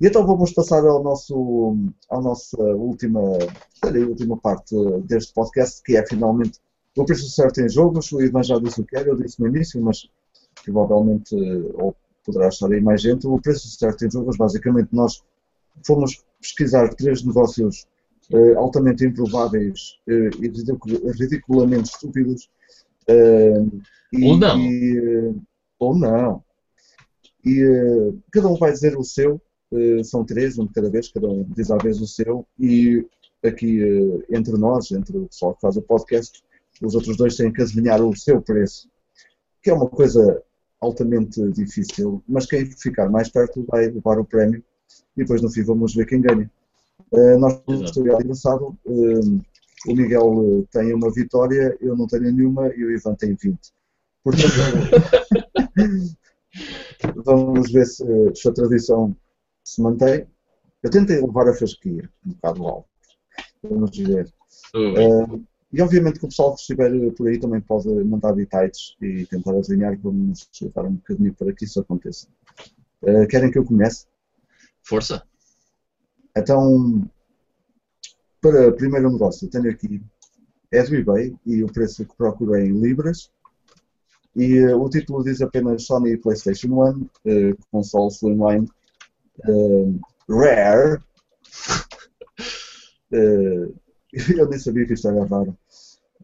[0.03, 1.77] E então vamos passar ao nosso,
[2.11, 3.21] à nossa última,
[3.85, 6.59] olha, última parte deste podcast, que é finalmente
[6.97, 8.11] o preço certo em jogos.
[8.11, 10.09] O Ivan já disse o que era, eu disse no início, mas
[10.65, 11.33] provavelmente,
[11.75, 13.25] ou poderá estar aí mais gente.
[13.25, 15.23] O preço certo em jogos, basicamente, nós
[15.87, 17.87] fomos pesquisar três negócios
[18.33, 22.49] eh, altamente improváveis eh, e ridicul- ridiculamente estúpidos.
[23.07, 23.63] eh,
[24.11, 24.59] e- Ou não.
[24.59, 25.33] e,
[25.79, 26.43] ou não.
[27.45, 29.41] E cada um vai dizer o seu,
[30.03, 33.05] são três, um de cada vez, cada um diz à vez o seu, e
[33.43, 36.43] aqui eh, entre nós, entre o pessoal que faz o podcast,
[36.81, 38.89] os outros dois têm que adivinhar o seu preço,
[39.61, 40.41] que é uma coisa
[40.81, 44.63] altamente difícil, mas quem ficar mais perto vai levar o prémio
[45.15, 46.49] e depois no fim vamos ver quem ganha.
[47.13, 48.77] Eh, nós temos historial engraçado.
[48.85, 49.53] eh,
[49.87, 53.57] o Miguel eh, tem uma vitória, eu não tenho nenhuma e o Ivan tem 20.
[54.23, 54.53] Portanto,
[57.25, 58.05] vamos ver se,
[58.35, 59.15] se a tradição
[59.63, 60.27] se mantém.
[60.81, 62.89] Eu tentei levar a fasquia um bocado alto.
[63.63, 63.97] Vamos.
[63.97, 64.93] Ui.
[64.97, 65.39] Eh,
[65.71, 69.51] e obviamente que o pessoal que estiver por aí também pode mandar bitites e tentar
[69.51, 69.97] adivinhar.
[69.99, 72.27] Vamos dar um bocadinho para que isso aconteça.
[73.03, 74.05] Eh, querem que eu comece?
[74.83, 75.23] Força.
[76.35, 77.09] Então,
[78.41, 80.01] para o primeiro negócio, tenho aqui
[80.71, 83.31] é do eBay e o preço que procuro é em libras.
[84.35, 88.67] E eh, o título diz apenas Sony PlayStation 1, eh, console Slimline,
[89.41, 89.93] eh,
[90.29, 91.01] Rare.
[93.11, 93.67] Eh,
[94.37, 95.57] eu nem sabia que isto era raro.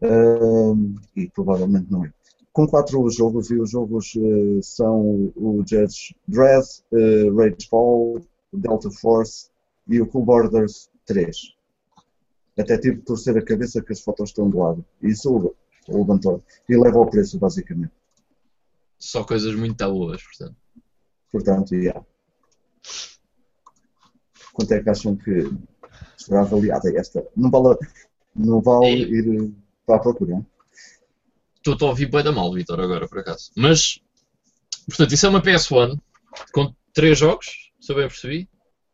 [0.02, 2.12] Eh, e provavelmente não é.
[2.52, 8.20] Com quatro jogos, e os jogos eh, são o Judge Dredd, eh, Ragefall,
[8.52, 9.50] Delta Force
[9.88, 11.54] e o Cool Borders 3.
[12.58, 14.84] Até tive que torcer a cabeça que as fotos estão do lado.
[15.00, 15.54] Isso
[15.88, 16.42] levantou.
[16.68, 17.92] E leva ao preço, basicamente.
[18.98, 20.56] Só coisas muito boas, portanto.
[21.32, 22.04] Portanto, yeah.
[24.52, 25.50] Quanto é que acham que
[26.16, 27.26] será avaliada esta?
[27.36, 27.76] Não vale,
[28.34, 29.50] não vale ir eh,
[29.86, 30.44] para a procura.
[31.66, 33.50] Estou a ouvir bem da mal, Vitor, agora, por acaso.
[33.56, 34.00] Mas,
[34.88, 35.98] portanto, isso é uma PS1
[36.52, 38.48] com três jogos, se eu bem percebi.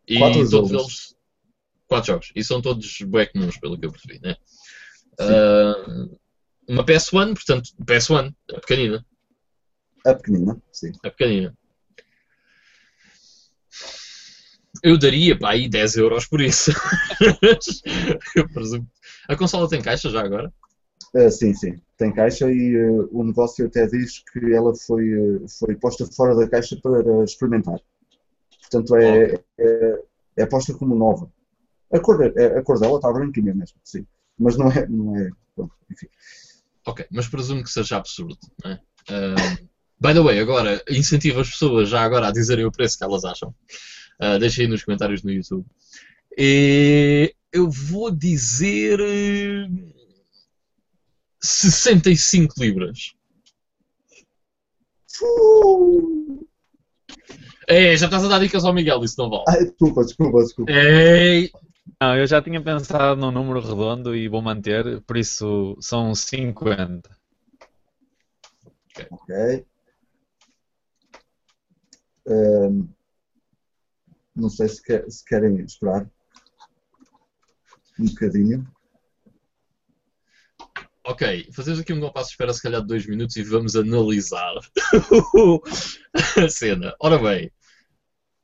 [0.07, 0.73] E Quatro todos jogos.
[0.73, 1.17] eles.
[1.89, 2.33] Quatro jogos.
[2.35, 4.37] E são todos bem comuns, pelo que eu percebi, né?
[5.19, 6.09] Ah,
[6.69, 9.07] uma PS1, portanto, PS1, é pequenina.
[10.05, 10.93] A pequenina, sim.
[11.05, 11.57] É pequenina.
[14.83, 16.71] Eu daria, pá, aí 10 euros por isso.
[18.37, 18.87] eu presumo.
[19.29, 20.53] A consola tem caixa já agora?
[21.15, 21.81] Ah, sim, sim.
[21.97, 26.35] Tem caixa e eh, o negócio até diz que ela foi, eh, foi posta fora
[26.35, 27.81] da caixa para experimentar.
[28.61, 30.03] Portanto, é, é,
[30.37, 31.31] é posta como nova.
[31.93, 34.07] A cor, é- a cor dela está branquinha mesmo, sim.
[34.39, 34.87] Mas não é.
[34.87, 36.09] Não é pronto, enfim.
[36.87, 38.81] Ok, mas presumo que seja absurdo, não é?
[39.99, 43.25] By the way, agora, incentivo as pessoas já agora a dizerem o preço que elas
[43.25, 43.55] acham.
[44.19, 45.65] Ah, deixem aí nos comentários no YouTube.
[46.37, 49.01] E eu vou dizer.
[49.01, 49.69] eh,
[51.41, 53.15] 65 libras.
[55.23, 56.45] Uh!
[57.69, 59.45] É, já estás a dar dicas ao Miguel, isso não vale.
[59.49, 60.73] Ai, desculpa, desculpa, desculpa.
[60.73, 61.51] Ei!
[62.01, 67.11] Não, eu já tinha pensado num número redondo e vou manter, por isso são 50.
[69.11, 69.65] Ok.
[72.29, 72.89] Ahm,
[74.35, 76.11] não sei se, quer- se querem esperar
[77.99, 78.67] um bocadinho.
[81.05, 84.55] Ok, fazemos aqui um compasso de espera se calhar de 2 minutos e vamos analisar
[86.45, 86.95] a cena.
[87.01, 87.51] Ora bem,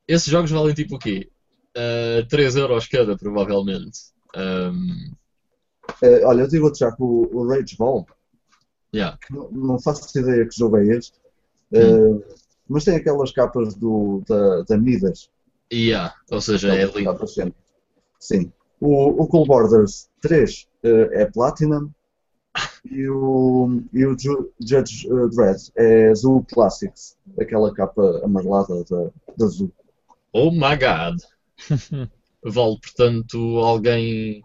[0.07, 1.29] esses jogos valem tipo o quê?
[1.77, 3.99] Uh, 3 euros cada, provavelmente.
[4.37, 5.12] Um,
[6.01, 8.07] Eh, olha, eu digo-te já que o, o Rage Ball,
[8.95, 9.18] yeah.
[9.30, 11.18] não, não faço ideia que jogo é este,
[11.72, 12.39] eh,
[12.69, 15.31] mas tem aquelas capas do, da, da Midas.
[15.73, 16.15] Yeah.
[16.31, 17.53] Ou seja, é lindo.
[18.19, 18.53] Sim.
[18.81, 21.91] O, o Cool Borders 3 eh, é Platinum
[22.85, 29.11] e o, e o Ju- Judge eh, Dredd é Azul Classics, aquela capa amarelada da,
[29.37, 29.73] da Azul.
[30.33, 31.19] Oh my god!
[32.45, 34.43] Vale, portanto, alguém.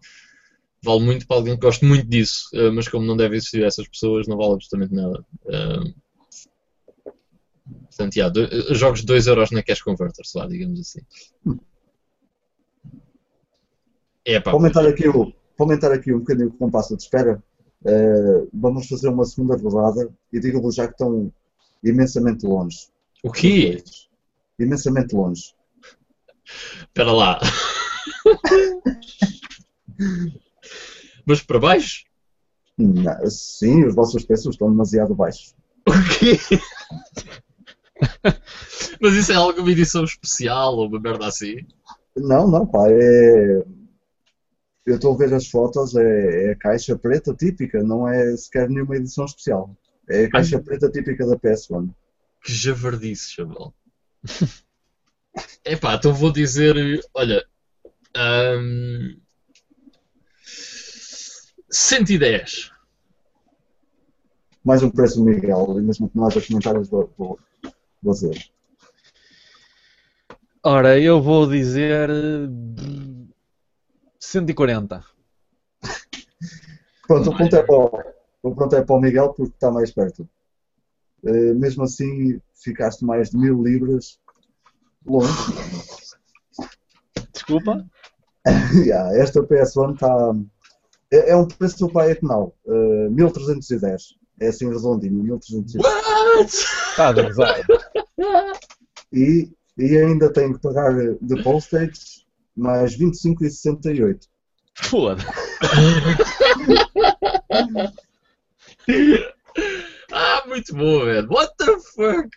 [0.84, 3.88] Vale muito para alguém que goste muito disso, uh, mas como não deve existir essas
[3.88, 5.26] pessoas, não vale absolutamente nada.
[5.45, 5.93] Um,
[7.97, 10.99] portanto, yeah, do- uh, jogos de 2 euros na Cash Converter, lá, digamos assim.
[14.25, 17.41] É pá, aumentar aqui, o, aumentar aqui um bocadinho o compasso de espera,
[17.85, 21.31] eh, vamos fazer uma segunda rodada e digo-vos já que estão
[21.83, 22.77] imensamente longe.
[23.23, 23.81] o quê?
[24.59, 25.53] Imensamente longe.
[26.81, 27.39] Espera lá.
[31.25, 32.03] Mas para baixo?
[32.77, 35.55] Não, sim, os vossos preços estão demasiado baixos.
[35.87, 36.37] O quê?
[39.01, 41.65] Mas isso é alguma edição especial ou uma merda assim?
[42.15, 43.63] Não, não, pá, é.
[44.85, 48.69] Eu estou a ver as fotos, é, é a caixa preta típica, não é sequer
[48.69, 49.75] nenhuma edição especial.
[50.09, 51.89] É a caixa preta típica da PS1.
[52.41, 53.73] Que javardice, chaval.
[55.65, 56.75] Epá, então vou dizer,
[57.13, 57.45] olha,
[58.15, 59.19] hum,
[61.69, 62.71] 110.
[64.63, 67.39] Mais um preço do Miguel, mesmo que não haja comentários, vou, vou,
[68.01, 68.51] vou dizer.
[70.63, 72.09] Ora, eu vou dizer.
[72.09, 72.47] eh,
[74.19, 75.03] 140.
[77.07, 78.03] Pronto, o ponto é para o,
[78.43, 80.27] o ponto é para o Miguel porque está mais perto.
[81.25, 84.19] Eh, mesmo assim, ficaste mais de mil libras
[85.05, 85.31] longe.
[87.33, 87.85] Desculpa?
[88.73, 90.33] Yeah, esta PS1 está.
[91.11, 92.55] É, é um preço do pai Etenal.
[92.65, 94.15] Uh, 1310.
[94.39, 95.83] É assim redondinho, 1310.
[95.83, 96.86] What?
[96.97, 97.63] Está gozar.
[99.13, 100.91] E, e ainda tenho que pagar
[101.21, 102.25] de postage
[102.55, 104.21] mais 25,68.
[104.75, 105.23] Foda.
[110.11, 111.27] Ah, muito bom, velho.
[111.29, 112.29] What the fuck?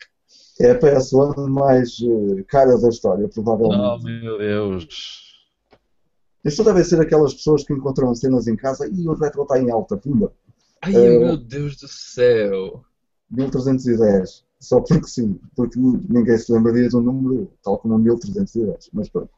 [0.61, 4.05] É a PS1 mais eh, cara da história, Oh, provavelmente.
[4.05, 5.41] meu Deus.
[6.45, 9.71] Isto deve ser aquelas pessoas que encontram cenas em casa e o retro está em
[9.71, 10.33] alta, pumba.
[10.83, 12.85] Ai, Eh, meu Deus do céu.
[13.31, 14.45] 1310.
[14.61, 18.91] Só porque sim, porque ninguém se lembraria do número tal como 1310.
[18.93, 19.31] Mas pronto.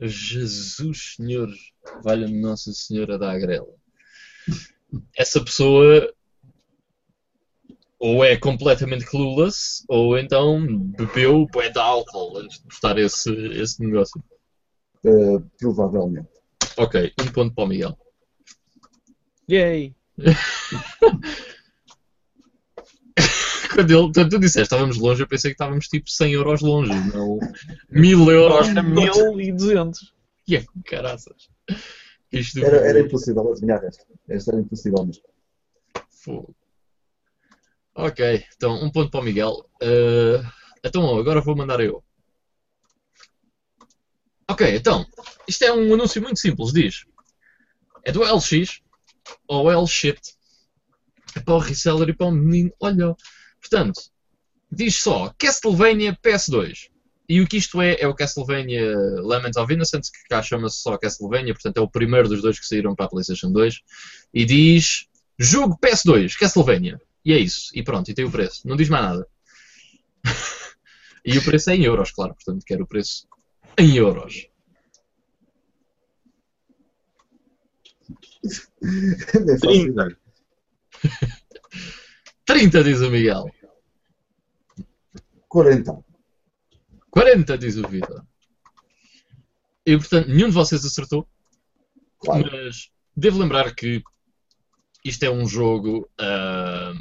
[0.00, 1.48] Jesus Senhor,
[2.02, 3.68] valha-me Nossa Senhora da Agrela.
[5.16, 6.12] Essa pessoa
[7.98, 13.84] ou é completamente clueless, ou então bebeu bué de álcool antes de postar esse, esse
[13.84, 14.22] negócio.
[15.04, 16.28] Eh, provavelmente.
[16.78, 17.98] Ok, um ponto para o Miguel.
[19.50, 19.94] Yay.
[23.72, 26.92] Quando, ele, quando tu disseste estávamos longe, eu pensei que estávamos tipo 100 euros longe,
[27.14, 27.38] não
[27.90, 28.68] 1000 euros.
[28.68, 30.12] Era 1200.
[30.48, 31.48] E é com caraças.
[32.32, 34.04] Isto Era, era impossível adivinhar esta.
[34.28, 35.22] Esta era impossível mesmo.
[36.08, 36.54] Fogo.
[37.94, 39.68] Ok, então um ponto para o Miguel.
[39.80, 40.42] Eh,
[40.84, 42.02] então agora vou mandar eu.
[44.48, 45.06] Ok, então,
[45.46, 47.04] isto é um anúncio muito simples, diz.
[48.04, 48.80] É do LX
[49.46, 50.20] ou L-Shit.
[51.36, 52.72] É para o reseller e para o menino.
[52.80, 53.14] Olha,
[53.60, 54.00] portanto,
[54.70, 56.90] diz só Castlevania PS2.
[57.28, 58.92] E o que isto é, é o Castlevania
[59.22, 62.66] Lament of Innocence, que cá chama-se só Castlevania, portanto é o primeiro dos dois que
[62.66, 63.80] saíram para a PlayStation 2.
[64.34, 65.06] E diz
[65.38, 67.00] Jogo PS2, Castlevania.
[67.24, 67.70] E é isso.
[67.74, 68.66] E pronto, e tem o preço.
[68.66, 69.26] Não diz mais nada.
[71.24, 72.34] e o preço é em euros, claro.
[72.34, 73.26] Portanto, quero o preço
[73.78, 74.48] em euros.
[78.82, 80.16] Nem faço ideia.
[82.50, 83.48] 30, diz o Miguel.
[85.48, 86.04] 40.
[87.08, 88.24] 40, diz o Vitor.
[89.86, 91.28] E portanto, nenhum de vocês acertou.
[92.18, 92.50] Claro.
[92.50, 94.02] Mas devo lembrar que
[95.04, 97.00] isto é um jogo ahm,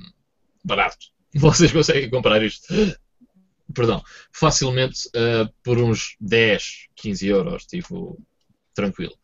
[0.64, 1.08] barato.
[1.34, 2.68] Vocês conseguem comprar isto,
[3.74, 8.20] perdão, facilmente ah, por uns 10, 15 euros, tipo,
[8.74, 9.16] tranquilo.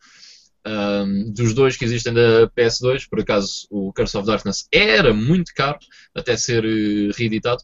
[0.68, 5.54] Ahm, dos dois que existem da PS2, por acaso o Curse of Darkness era muito
[5.54, 5.78] caro
[6.12, 7.62] até ser eh, reeditado.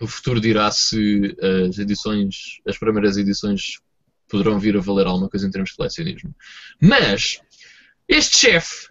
[0.00, 1.36] O futuro dirá se
[1.68, 3.78] as edições, as primeiras edições
[4.26, 6.34] poderão vir a valer alguma coisa em termos de colecionismo.
[6.80, 7.40] Mas
[8.08, 8.86] este chefe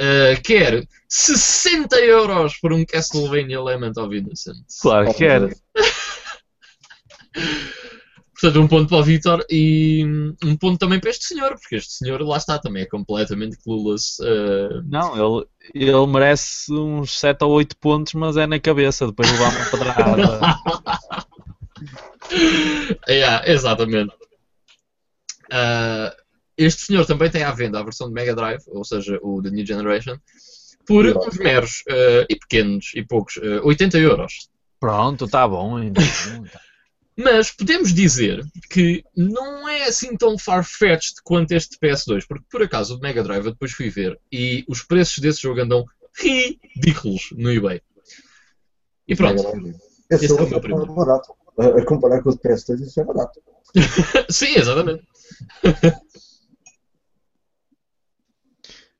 [0.00, 4.80] uh, quer 60 euros por um Castlevania Lament of Innocence.
[4.80, 5.50] Claro que era.
[8.40, 10.04] Portanto, um ponto para o Vitor e
[10.44, 14.22] um ponto também para este senhor, porque este senhor, lá está, também é completamente clueless.
[14.22, 19.28] uh, Não, ele, ele merece uns 7 ou 8 pontos, mas é na cabeça, depois
[19.32, 20.40] levar uma pedrada.
[23.08, 24.14] yeah, exatamente.
[25.52, 26.14] Uh,
[26.56, 29.50] este senhor também tem à venda a versão de Mega Drive, ou seja, o da
[29.50, 30.16] New Generation,
[30.86, 34.48] por uns meros uh, e pequenos e poucos, uh, 80 euros.
[34.78, 35.82] Pronto, está bom.
[35.82, 36.04] Então.
[37.20, 42.94] Mas podemos dizer que não é assim tão far-fetched quanto este PS2, porque por acaso
[42.94, 45.84] o de Mega Drive eu depois fui ver e os preços desse jogo andam
[46.16, 47.82] ridículos no eBay.
[49.08, 49.42] E pronto,
[50.08, 50.94] Esse Esse é o meu é primeiro.
[50.94, 51.34] barato.
[51.58, 53.42] A, comparar com o PS2, isso é barato.
[54.30, 55.04] sim, exatamente.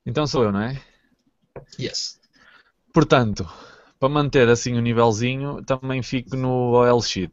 [0.05, 0.83] Então sou eu, não é?
[1.79, 2.19] Yes.
[2.93, 3.49] Portanto,
[4.01, 7.33] para manter assim o nívelzinho, também fico no OL Sheet.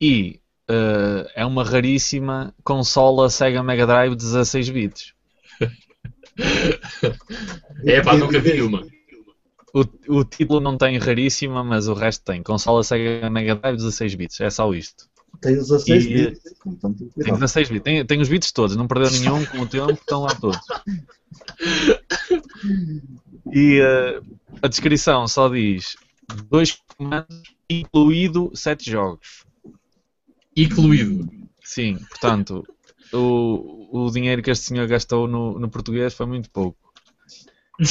[0.00, 5.12] E eh, é uma raríssima consola Sega Mega Drive 16 bits.
[7.84, 8.86] É pá, nunca vi uma.
[9.74, 12.42] O, o título não tem raríssima, mas o resto tem.
[12.42, 14.40] Consola Sega Mega Drive 16 bits.
[14.40, 15.08] É só isto.
[15.40, 16.40] Tem 16 E- bits.
[16.66, 17.34] Então, tem Tem cuidado.
[17.34, 17.82] 16 bits.
[17.84, 18.76] Tem, tem os bits todos.
[18.76, 19.92] Não perdeu nenhum com o tempo.
[19.92, 20.58] Estão lá todos.
[23.52, 24.20] E eh,
[24.62, 25.96] a descrição só diz
[26.50, 29.44] dois comandos, incluído sete jogos.
[30.62, 31.28] Incluído.
[31.62, 32.64] Sim, portanto,
[33.12, 36.78] o, o dinheiro que este senhor gastou no, no português foi muito pouco.
[37.80, 37.86] E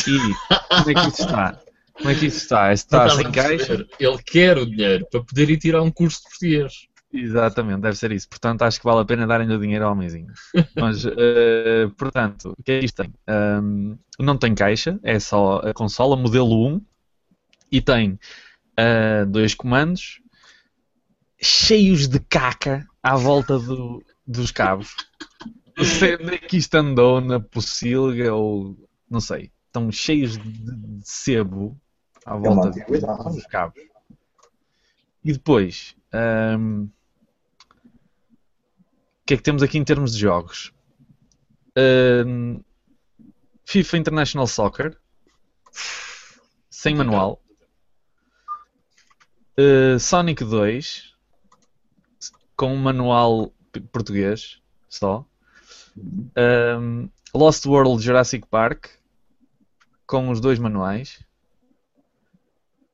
[0.67, 1.59] como é que isso está?
[1.93, 2.73] Como é que isso está?
[2.73, 3.87] Está sem caixa?
[3.99, 6.73] Ele quer o dinheiro para poder ir tirar um curso de português.
[7.11, 8.27] Exatamente, deve ser isso.
[8.27, 10.31] Portanto, acho que vale a pena darem o dinheiro ao homenzinho.
[10.75, 13.13] Mas, eh, portanto, o que é que isto tem?
[13.25, 16.81] Ahm, não tem caixa, é só a consola, modelo 1,
[17.71, 18.19] e tem
[18.77, 20.21] ah, dois comandos
[21.39, 24.95] cheios de caca à volta do- dos cabos.
[25.77, 28.75] Não sei onde é que isto andou, na pocilga ou
[29.09, 29.51] não sei.
[29.67, 31.79] Estão cheios de, de sebo
[32.25, 33.81] à É volta dos cabos.
[35.23, 36.89] E depois, ahm, o
[39.25, 40.73] que é que temos aqui em termos de jogos?
[41.77, 42.59] Ahm,
[43.65, 44.97] FIFA International Soccer,
[46.69, 47.43] sem manual.
[49.59, 51.13] Uh, Sonic 2,
[52.57, 53.53] com um manual
[53.91, 55.23] português só.
[56.75, 58.87] Um, Lost World Jurassic Park,
[60.07, 61.23] com os dois manuais.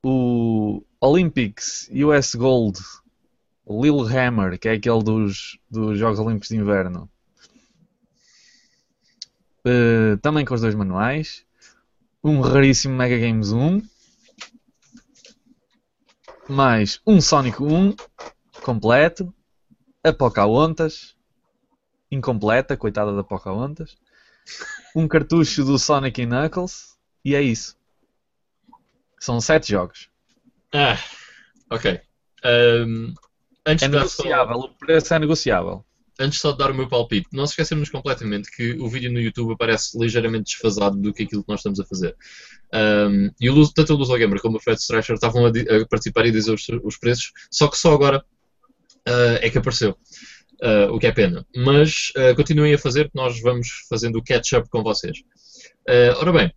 [0.04, 2.78] O Olympics US Gold
[3.68, 7.10] Lillehammer, que é aquele dos, dos Jogos Olímpicos de Inverno.
[9.66, 11.46] Uh, também com os dois manuais.
[12.22, 13.82] Um raríssimo Mega Games 1.
[16.50, 17.96] Mais um Sonic 1
[18.62, 19.34] completo.
[20.04, 21.16] A Pocahontas
[22.12, 23.96] incompleta, coitada da Pocahontas.
[24.96, 26.96] Um cartucho do Sonic e Knuckles.
[27.26, 27.76] E é isso.
[29.20, 30.10] São sete jogos.
[30.74, 30.98] Ah,
[31.70, 32.00] ok.
[32.44, 33.14] Ahm,
[33.66, 35.86] antes, É de dar só, negociável, o preço é negociável.
[36.20, 39.20] antes só de dar o meu palpite, não se esquecemos completamente que o vídeo no
[39.20, 42.16] YouTube aparece ligeiramente desfasado do que aquilo que nós estamos a fazer.
[42.74, 46.26] Ahm, e o tanto o Luz Gamer como o Fred Stretcher estavam a, a participar
[46.26, 48.24] e a dizer os, os preços, só que só agora
[49.08, 49.98] ah, é que apareceu.
[50.62, 51.46] Ah, o que é pena.
[51.56, 55.18] Mas ah, continuem a fazer, que nós vamos fazendo o catch-up com vocês.
[55.88, 56.54] Ah, ora bem,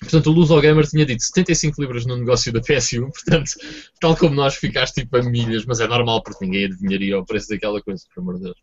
[0.00, 3.52] portanto, o Luz Gamer tinha dito 75 libras no negócio da PS1, portanto,
[4.00, 7.48] tal como nós ficaste tipo a milhas, mas é normal porque ninguém adivinharia o preço
[7.48, 8.56] daquela coisa, por amor de Deus.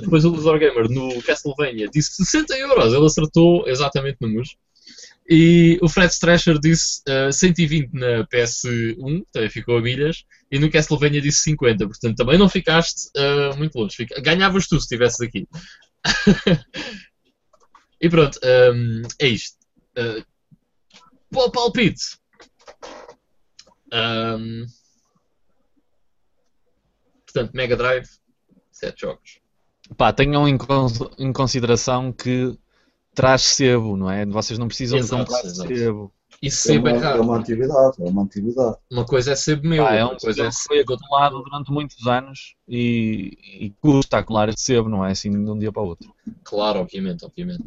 [0.00, 4.56] Depois o Luz Gamer no Castlevania disse 60 euros, ele acertou exatamente números.
[5.30, 10.70] E o Fred Strescher disse ah, 120 na PS1, também ficou a milhas, e no
[10.70, 13.94] Castlevania disse 50, portanto também não ficaste ah, muito longe.
[13.96, 15.46] Fica- Ganhavas tu se estivesses aqui.
[18.00, 19.58] e pronto, ahm, é isto.
[21.30, 22.16] Pô, palpite!
[23.92, 24.64] Ahm,
[27.26, 28.08] portanto, Mega Drive,
[28.72, 29.40] 7 jogos.
[29.96, 30.86] Pá, tenham em, con-
[31.18, 32.56] em consideração que
[33.14, 34.24] traz sebo, não é?
[34.26, 35.68] Vocês não precisam Exato, de comprar exato.
[35.68, 36.14] sebo.
[36.42, 37.22] Isso É sempre uma, é é raro.
[37.22, 38.76] uma antiguidade, é uma antiguidade.
[38.90, 40.82] Uma coisa é ser meu, Pá, é um outra coisa é sebo foi ser.
[40.82, 43.36] acumulado durante muitos anos e,
[43.66, 46.14] e custa acumular este sebo, não é assim de um dia para o outro.
[46.44, 47.64] Claro, obviamente, obviamente.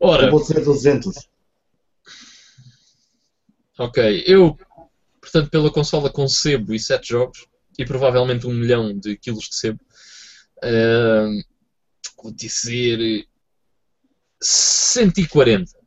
[0.00, 1.28] Eu Ora, vou dizer 200.
[3.78, 4.56] ok, eu,
[5.20, 7.46] portanto, pela consola com sebo e 7 jogos,
[7.78, 9.80] e provavelmente um milhão de quilos de sebo,
[10.62, 11.40] ahm,
[12.22, 13.26] vou dizer
[14.42, 15.78] 140.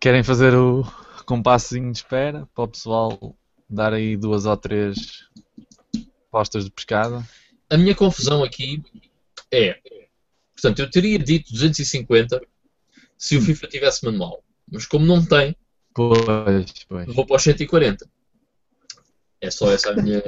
[0.00, 0.84] Querem fazer o
[1.26, 3.36] compassozinho de espera para o pessoal
[3.68, 5.28] dar aí duas ou três
[6.30, 7.26] postas de pescada?
[7.68, 8.82] A minha confusão aqui
[9.52, 9.80] é,
[10.54, 12.40] portanto, eu teria dito 250
[13.16, 15.56] se o FIFA tivesse manual, mas como não tem,
[15.92, 17.12] Pois, pois.
[17.12, 18.08] vou para os 140.
[19.40, 20.22] É só essa a minha,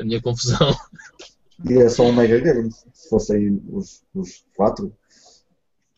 [0.00, 0.76] a minha confusão.
[1.68, 2.70] E é só um Mega Game.
[2.92, 4.94] Se fossem os, os quatro,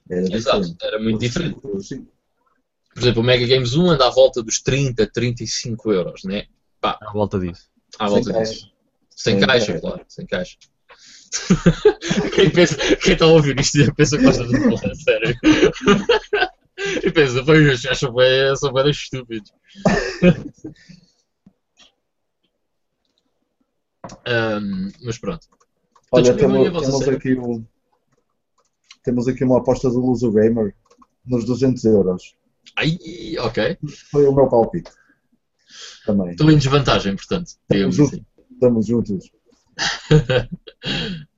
[0.09, 0.77] era Exato, diferente.
[0.85, 1.55] era muito Os diferente.
[1.55, 2.13] cinco, os cinco.
[2.95, 6.47] Por exemplo, o Mega Games 1 anda à volta dos 30, 35 euros, né?
[6.83, 7.69] À volta disso.
[7.99, 8.53] À Sem volta caixa.
[8.53, 8.73] disso.
[9.11, 9.81] Sem Sem caixa, caixa.
[9.81, 10.57] claro, sem caixa.
[12.35, 14.95] quem, pensa, quem está a ouvir isto já pensa que nós estamos a falar a
[14.95, 15.37] sério.
[17.05, 17.99] e pensa, foi os gajos
[18.61, 19.53] são bem estúpidos.
[24.27, 25.47] Ahm, mas pronto.
[26.13, 27.65] Olha, Descrevam aí a temos, temos aqui o,
[29.03, 30.75] temos aqui uma aposta do Luso Gamer
[31.25, 32.35] nos 200 euros.
[32.77, 32.99] Ai,
[33.39, 33.79] ok.
[34.11, 34.91] Foi o meu palpite.
[36.05, 36.31] Também.
[36.31, 37.53] Estou em desvantagem, portanto.
[37.71, 38.27] digamos Estamos assim.
[38.53, 39.31] Estamos juntos.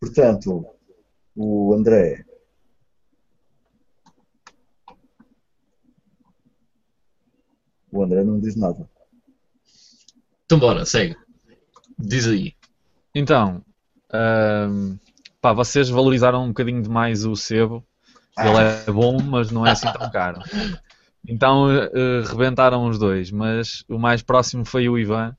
[0.00, 0.66] Portanto,
[1.34, 2.26] o André.
[7.94, 8.90] O André não diz nada.
[10.44, 11.16] Então bora, segue.
[11.96, 12.52] Diz aí.
[13.14, 13.64] Então,
[14.12, 14.96] ahm,
[15.40, 17.86] pá, vocês valorizaram um bocadinho demais o sebo.
[18.36, 20.40] Ele é bom, mas não é assim tão caro.
[21.26, 25.34] Então, eh, rebentaram os dois, mas o mais próximo foi o Ivan,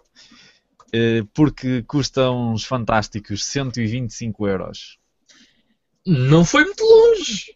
[0.94, 4.98] eh, porque custa uns fantásticos 125 euros.
[6.08, 7.54] Não foi muito longe.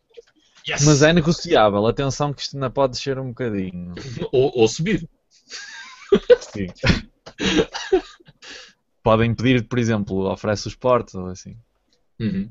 [0.68, 0.86] Yes.
[0.86, 3.94] Mas é negociável, atenção que isto ainda pode descer um bocadinho.
[4.32, 5.08] Ou, ou subir.
[6.40, 6.68] Sim.
[9.04, 11.58] Podem pedir, por exemplo, oferece o esporte ou assim.
[12.20, 12.50] Uhum.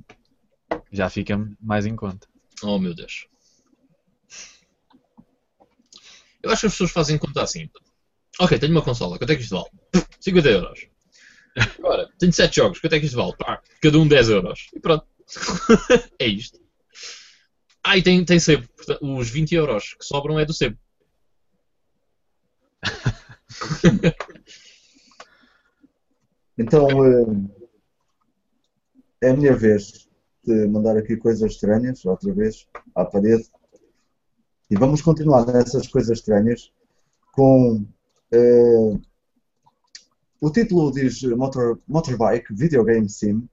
[0.91, 2.27] Já fica mais em conta.
[2.63, 3.27] Oh meu Deus.
[6.43, 7.69] Eu acho que as pessoas fazem conta assim.
[8.41, 9.71] Ok, tenho uma consola, quanto é que isto vale?
[10.21, 10.87] 50 euros.
[11.79, 13.37] Agora, tenho 7 jogos, quanto é que isto vale?
[13.37, 14.69] Pá, cada um 10 euros.
[14.75, 15.07] E pronto.
[16.19, 16.59] é isto.
[17.91, 18.69] Ah, e tem, tem sebo.
[18.77, 20.77] Portanto, os 20 euros que sobram é do sebo.
[26.61, 27.25] Então, eh,
[29.23, 30.09] é a minha vez
[30.45, 32.67] de mandar aqui coisas estranhas, outra vez,
[32.97, 33.49] à parede.
[34.69, 36.73] E vamos continuar nessas coisas estranhas
[37.31, 37.87] com.
[38.33, 38.99] eh,
[40.41, 43.49] o título diz Motor, Motorbike Video Game Sim.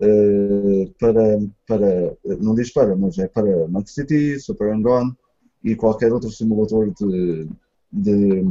[0.00, 2.16] Eh, para, para.
[2.40, 5.12] Não diz para, mas é para Max City, Super Hang-On
[5.64, 7.48] e qualquer outro simulador de,
[7.92, 8.44] de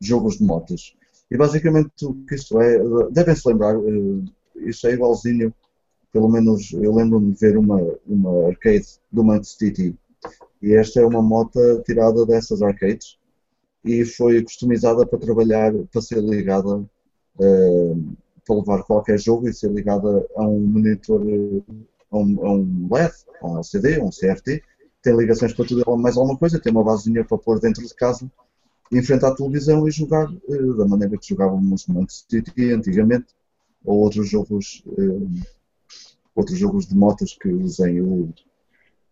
[0.00, 0.94] jogos de motas.
[1.30, 2.78] E basicamente o que isto é,
[3.10, 5.52] devem-se lembrar, eh, isto é igualzinho,
[6.12, 9.96] pelo menos eu lembro-me de ver uma, uma arcade do Max City.
[10.62, 13.18] E esta é uma moto tirada dessas arcades
[13.84, 16.84] e foi customizada para trabalhar, para ser ligada,
[17.40, 17.94] eh,
[18.46, 21.62] para levar qualquer jogo e ser ligada a um monitor, eh,
[22.10, 24.62] a um, a um LED, a um LCD, a um CRT.
[25.02, 28.30] Tem ligações para tudo mais alguma coisa, tem uma basezinha para pôr dentro de casa
[28.92, 33.26] em frente à televisão e jogar eh, da maneira que jogávamos no City antigamente,
[33.84, 35.42] ou outros jogos, eh,
[36.34, 38.32] outros jogos de motas que usem o,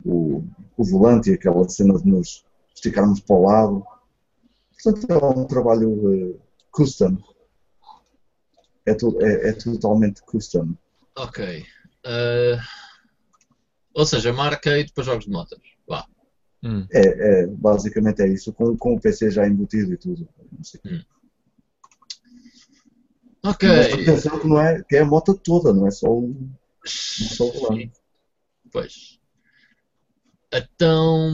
[0.04, 0.44] o,
[0.76, 3.86] o volante e aquela cena de nos esticarmos para o lado.
[4.82, 6.34] Portanto, é um trabalho eh,
[6.70, 7.18] custom.
[8.86, 10.74] É, tu- é- é totalmente custom.
[11.16, 11.64] Ok.
[12.04, 12.58] Eh,
[13.94, 15.60] ou seja, uma arcade para jogos de motas.
[15.86, 16.06] Vá.
[16.62, 16.86] Hum.
[16.92, 20.28] É, é- basicamente é isso, com, com o PC já embutido e tudo.
[20.52, 20.80] Não sei.
[23.42, 23.68] Ok.
[23.68, 26.34] Mas atenção que, não é, que é a moto toda, não é só o,
[26.84, 27.92] é só o volante.
[28.72, 29.18] Pois.
[30.52, 31.28] Então.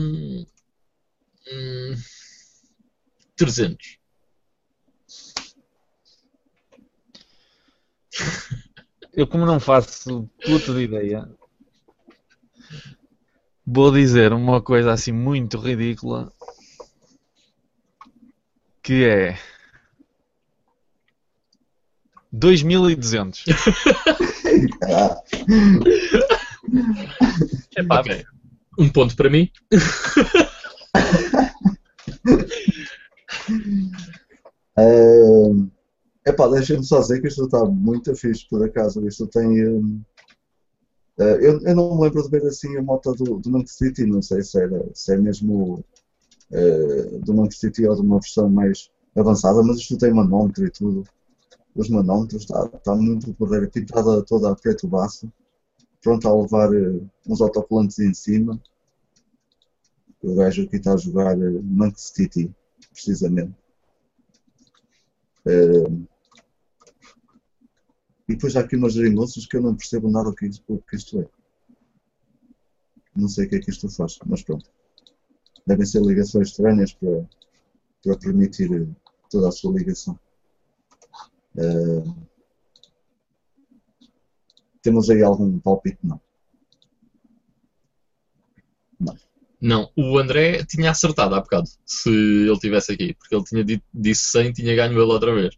[1.51, 1.95] hum,
[3.35, 3.97] 300.
[9.13, 11.29] Eu, como não faço puta de ideia,
[13.65, 16.31] vou dizer uma coisa assim muito ridícula
[18.81, 19.37] que é
[22.31, 23.45] 2200.
[24.83, 25.21] Ah,
[27.77, 28.25] Epá, Ok.
[28.77, 29.49] Um ponto para mim.
[34.77, 35.69] Uh,
[36.25, 39.05] epá, deixa-me só dizer que isto está muito fixe, por acaso.
[39.07, 39.67] Isto tem.
[39.67, 40.01] um,
[41.17, 44.05] uh, eu, eu não me lembro de ver assim a moto do, do Manchester City,
[44.05, 45.83] não sei se, era, se é mesmo
[46.51, 50.69] uh, do Manchester City ou de uma versão mais avançada, mas isto tem manómetro e
[50.69, 51.03] tudo.
[51.75, 55.31] Os manómetros está tá muito poder, pintada toda a preto baço,
[56.01, 58.61] pronta a levar uh, uns autocolantes em cima.
[60.21, 62.55] O gajo aqui está a jogar Manchester City,
[62.93, 63.55] precisamente.
[68.31, 70.81] E depois há aqui umas geringonças que eu não percebo nada o que, isto- o
[70.81, 71.27] que isto é.
[73.15, 74.69] Não sei o que é que isto faz, mas pronto.
[75.67, 77.27] Devem ser ligações estranhas para,
[78.03, 78.87] para permitir eh,
[79.29, 80.17] toda a sua ligação.
[81.55, 82.15] Uh,
[84.81, 85.99] temos aí algum palpite?
[86.01, 86.21] Não.
[89.61, 93.83] Não, o André tinha acertado há bocado, se ele estivesse aqui, porque ele tinha dito,
[93.93, 95.55] disse 100 tinha ganho ele outra vez.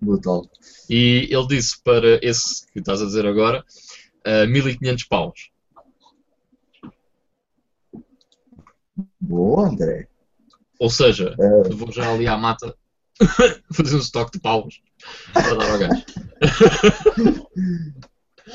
[0.00, 0.48] Brutal.
[0.88, 3.64] E ele disse para esse que estás a dizer agora,
[4.26, 5.50] uh, 1500 paus.
[9.20, 10.08] Boa, André.
[10.78, 12.76] Ou seja, Eh, vou já ali à mata
[13.72, 14.82] fazer um estoque de paus
[15.32, 16.04] para dar ao gajo.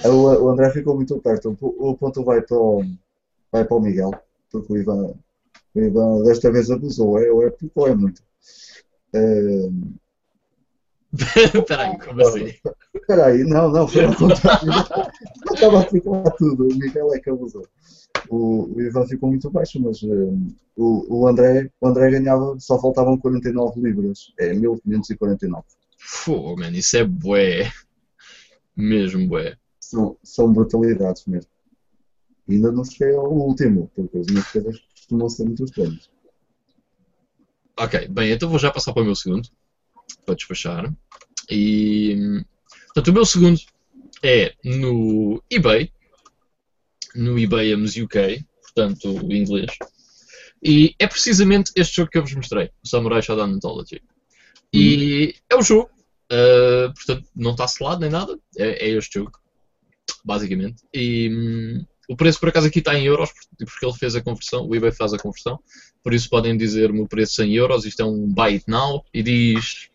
[0.43, 1.57] o, André ficou muito perto.
[1.59, 2.83] O, o ponto vai para o,
[3.51, 4.11] vai para o Miguel,
[4.51, 5.13] porque o Ivan,
[5.73, 8.21] o Ivan desta vez abusou, é, ou é pouco ou é muito.
[9.13, 9.69] Eh,
[11.53, 12.53] Espera aí, como assim?
[12.93, 14.68] Espera aí, não, não, foi ao contrário.
[15.45, 17.68] Não estava a ficar tudo, o Miguel é que abusou.
[18.30, 20.07] O, o Ivan ficou muito baixo, mas eh,
[20.76, 25.64] o, o, André, o André ganhava, só faltavam 49 libras, é 1549.
[25.97, 27.72] Fogo, man, isso é bué.
[28.76, 29.57] Mesmo bué.
[29.80, 31.51] São, são brutalidades mesmo.
[32.49, 36.09] Ainda não cheguei ao último, porque as minhas coisas costumam ser muito estranhas.
[37.78, 39.49] Ok, bem, então vou já passar para o meu segundo,
[40.26, 40.93] para despachar.
[41.49, 42.43] E,
[42.88, 43.59] portanto, o meu segundo
[44.24, 45.91] é no eBay,
[47.16, 49.72] no eBay Amos UK, portanto, em inglês.
[50.64, 54.01] E é precisamente este jogo que eu vos mostrei, o Samurai Shodown Anthology.
[54.74, 55.89] E é o jogo,
[56.32, 59.32] uh, portanto, não está selado nem nada, é, é este jogo,
[60.24, 60.84] basicamente.
[60.93, 64.68] E hum, o preço, por acaso, aqui está em euros, porque ele fez a conversão,
[64.68, 65.59] o eBay faz a conversão.
[66.03, 69.22] Por isso podem dizer-me o preço em euros, isto é um buy it now, e
[69.22, 69.90] diz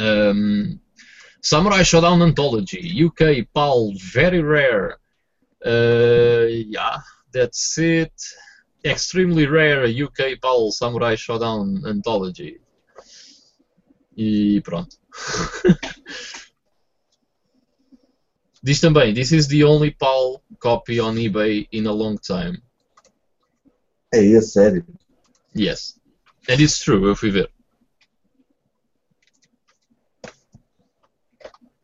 [0.00, 0.80] um,
[1.42, 4.98] Samurai Shodown Anthology, UK, PAL, very rare.
[5.64, 6.98] Uh, yeah,
[7.32, 8.12] that's it.
[8.84, 12.58] Extremely rare UK PAL Samurai Shodown Anthology.
[14.16, 14.96] E pronto.
[18.62, 22.60] Diz também, this is the only PAL copy on eBay in a long time.
[24.12, 24.84] É, é sério.
[25.54, 25.98] Yes.
[26.48, 27.50] And it's true, eu fui ver.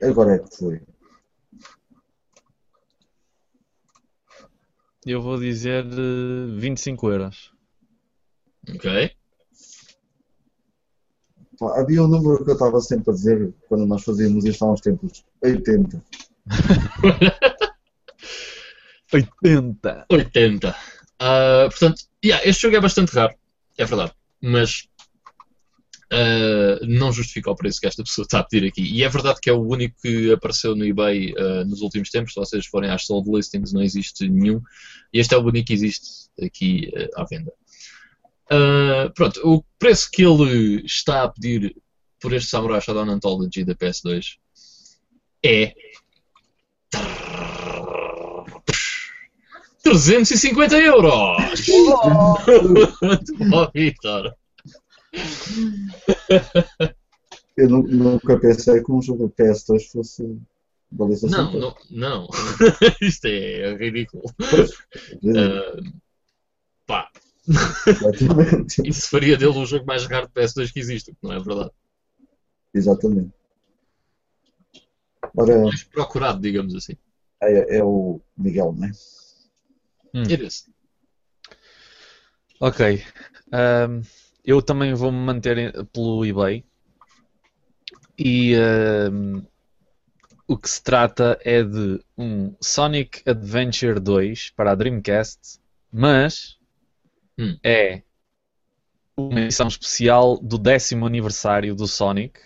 [0.03, 0.83] Agora é que foi.
[5.05, 7.53] Eu vou dizer eh, 25 euros.
[8.69, 9.17] Ok?
[11.59, 14.73] Pá, Havia um número que eu estava sempre a dizer quando nós fazíamos isto há
[14.73, 15.25] uns tempos.
[15.43, 16.03] 80.
[19.13, 20.07] 80!
[20.11, 20.77] 80.
[21.19, 23.35] Ah, portanto, yeah, este jogo é bastante raro,
[23.79, 24.89] é verdade, mas
[26.11, 28.83] ah, não justifica o preço que esta pessoa está a pedir aqui.
[28.83, 32.33] E é verdade que é o único que apareceu no eBay ah, nos últimos tempos.
[32.33, 34.61] Se vocês forem às sold listings, não existe nenhum.
[35.13, 37.53] E este é o único que existe aqui ah, à venda.
[38.51, 41.77] Ah, pronto, o preço que ele está a pedir
[42.21, 44.37] por este Samurai Shodown Anthology da PS2
[45.45, 45.75] é
[49.83, 51.67] 350 euros!
[53.03, 54.35] Muito bom, Vitor.
[57.57, 60.41] Eu nu- nunca pensei que um jogo de PS2 fosse assim.
[61.23, 62.29] Não, não, não.
[63.01, 64.23] Isto é ridículo.
[65.21, 65.81] Sim, Ah,
[66.87, 67.11] pá,
[67.89, 68.83] Exatamente.
[68.89, 71.71] isso faria dele o jogo mais raro de PS2 que existe, não é verdade.
[72.75, 73.33] Exatamente.
[75.37, 76.95] Ora, Mais procurado, digamos assim.
[77.43, 78.93] é, é o Miguel, não é?
[80.31, 80.69] It is.
[82.61, 83.03] Ok.
[83.53, 84.03] Ahm,
[84.47, 86.65] eu também vou-me manter em- pelo eBay.
[88.19, 89.47] E ahm,
[90.49, 95.61] o que se trata é de um Sonic Adventure 2 para a Dreamcast,
[95.93, 96.57] mas
[97.39, 97.59] Hum.
[97.63, 98.03] é
[99.17, 102.41] uma edição especial do décimo aniversário do Sonic.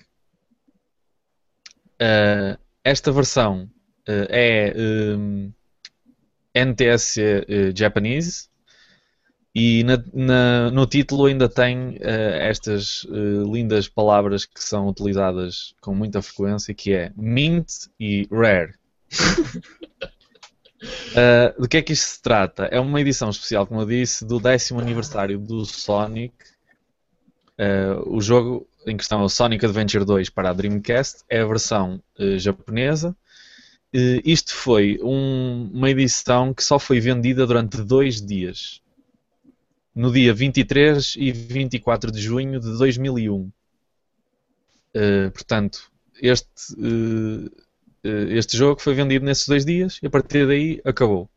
[1.99, 3.71] Ah, esta versão
[4.09, 4.73] ah, é
[5.17, 5.53] hum,
[6.55, 8.50] NTSC eh, Japanese
[9.55, 15.75] e na- na- no título ainda tem eh, estas eh, lindas palavras que são utilizadas
[15.81, 18.75] com muita frequência que é mint e rare.
[21.15, 22.65] Eh, do que é que isto se trata?
[22.65, 26.33] É uma edição especial, como eu disse, do décimo aniversário do Sonic.
[28.07, 32.03] O jogo em questão é o Sonic Adventure 2 para a Dreamcast, é a versão
[32.39, 33.15] japonesa.
[33.93, 38.81] Isto foi um- uma edição que só foi vendida durante dois dias.
[39.95, 43.51] No dia 23 e 24 de junho de 2001.
[44.95, 46.49] Eh, portanto, este,
[48.05, 51.29] eh, este jogo foi vendido nesses dois dias e a partir daí acabou.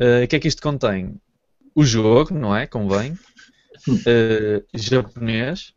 [0.00, 1.20] O que é que isto contém?
[1.74, 2.66] O jogo, não é?
[2.66, 3.18] Convém.
[4.72, 5.74] Japonês.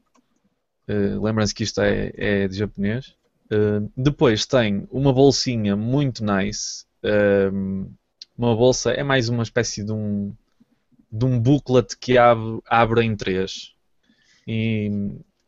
[0.87, 3.15] Eh, Lembrem-se que isto é, é de japonês.
[3.51, 6.85] Uh, depois tem uma bolsinha muito nice.
[7.03, 7.91] Um,
[8.37, 10.33] uma bolsa é mais uma espécie de um,
[11.11, 13.73] de um booklet que abre, abre em três.
[14.47, 14.89] E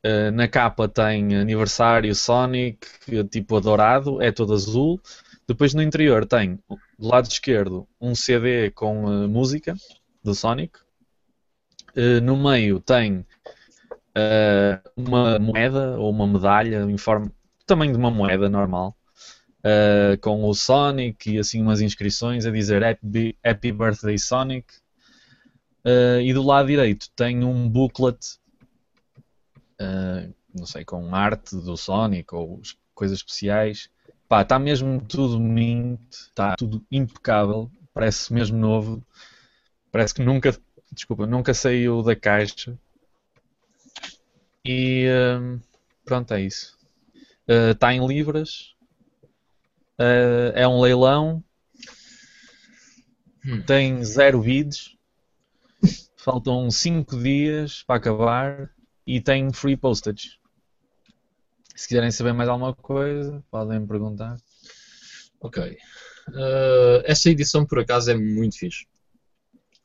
[0.05, 2.87] uh, na capa tem aniversário Sonic,
[3.29, 4.99] tipo dourado, é todo azul.
[5.47, 6.59] Depois no interior tem,
[6.97, 9.75] do lado esquerdo, um CD com uh, música
[10.23, 10.79] do Sonic.
[11.95, 13.25] Uh, no meio tem
[14.95, 17.31] uma moeda ou uma medalha em forma
[17.65, 18.95] tamanho de uma moeda normal.
[19.65, 24.67] Uh, com o Sonic e assim umas inscrições a dizer Happy, Happy Birthday Sonic.
[25.85, 28.39] E do lado direito tem um booklet,
[30.53, 32.61] não sei, com arte do Sonic ou
[32.93, 33.89] coisas especiais.
[34.27, 39.05] Pá, está mesmo tudo mint, está tudo impecável, parece mesmo novo.
[39.91, 40.57] Parece que nunca,
[40.91, 42.75] desculpa, nunca saiu da caixa.
[44.65, 45.61] E uh,
[46.05, 46.77] pronto, é isso.
[47.47, 48.73] Está uh, em libras.
[49.99, 51.43] Uh, é um leilão.
[53.45, 53.61] Hum.
[53.61, 54.97] Tem zero bids.
[56.23, 58.73] Faltam 5 dias para acabar.
[59.05, 60.39] E tem free postage.
[61.75, 64.37] Se quiserem saber mais alguma coisa, podem perguntar.
[65.41, 65.77] Ok.
[66.29, 68.87] Uh, essa edição, por acaso, é muito fixe.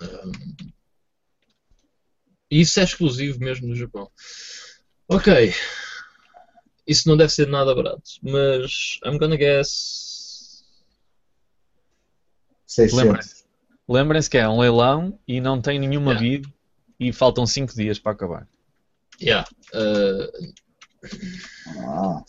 [0.01, 0.71] Uh,
[2.49, 4.09] isso é exclusivo mesmo no Japão.
[5.09, 5.53] Ok.
[6.87, 10.65] Isso não deve ser nada barato, mas I'm gonna guess.
[12.67, 13.38] 600.
[13.89, 16.21] Lembrem-se que é um leilão e não tem nenhuma yeah.
[16.21, 16.55] bid
[17.01, 18.47] e faltam 5 dias para acabar.
[19.21, 19.49] Yeah.
[19.75, 20.55] Uh...
[21.79, 22.25] Ah.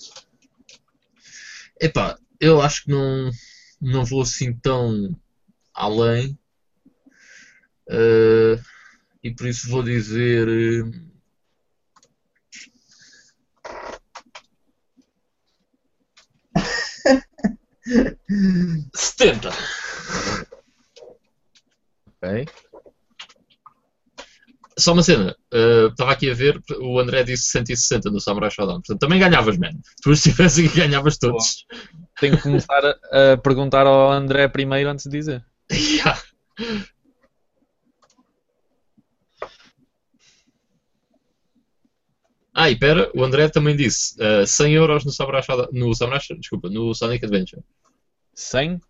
[1.82, 3.32] Epá, eu acho que não
[3.82, 5.16] não vou assim tão
[5.74, 6.38] além.
[7.90, 8.62] Uh,
[9.24, 10.48] e por isso vou dizer.
[10.48, 10.92] Uh,
[18.94, 19.50] setenta.
[22.22, 22.46] Ok.
[24.78, 25.36] Só uma cena,
[25.90, 29.58] estava uh, aqui a ver, o André disse 160 no Samurai Shodown, portanto também ganhavas,
[29.58, 29.72] man.
[30.02, 31.66] Tu se tivesse aqui ganhavas todos.
[32.20, 35.46] Tenho que começar a, a, perguntar ao André primeiro antes de dizer.
[35.72, 36.22] Yeah.
[42.54, 46.20] Ah, e pera, o André também disse uh, 100 euros no Samurai Shodown, no Samurai,
[46.38, 47.64] desculpa, no Sonic Adventure.
[48.34, 48.82] 100?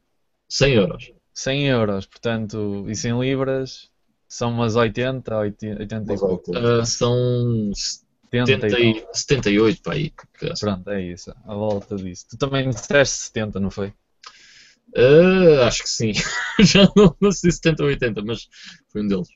[0.47, 1.11] 100 euros.
[1.39, 3.89] 100 euros, portanto, isso em libras
[4.27, 6.51] são umas 80, 80, 80 e pouco.
[6.51, 7.71] Uh, são
[8.29, 10.13] 70 e, 78 para aí.
[10.59, 11.33] Pronto, é isso.
[11.45, 12.25] A volta disso.
[12.29, 13.93] Tu também disseste 70, não foi?
[14.97, 16.11] Uh, acho que sim.
[16.59, 18.49] Já não, não sei 70 ou 80, mas
[18.89, 19.29] foi um deles.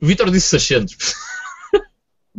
[0.00, 0.96] O Vitor disse 600.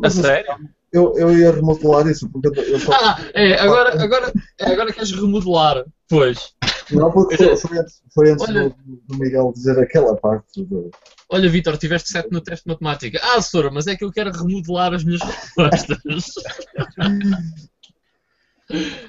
[0.03, 0.57] A sério?
[0.91, 2.29] Eu, eu ia remodelar isso.
[2.29, 2.91] Porque eu só...
[2.93, 5.85] Ah, é, agora, agora, é, agora queres remodelar.
[6.09, 6.53] Pois.
[6.91, 10.63] Não, porque foi, foi antes, foi antes Olha, do, do, Miguel dizer aquela parte.
[10.63, 10.91] Do...
[11.29, 13.19] Olha, Vitor, tiveste 7 no teste de matemática.
[13.23, 15.97] Ah, Sora, mas é que eu quero remodelar as minhas respostas.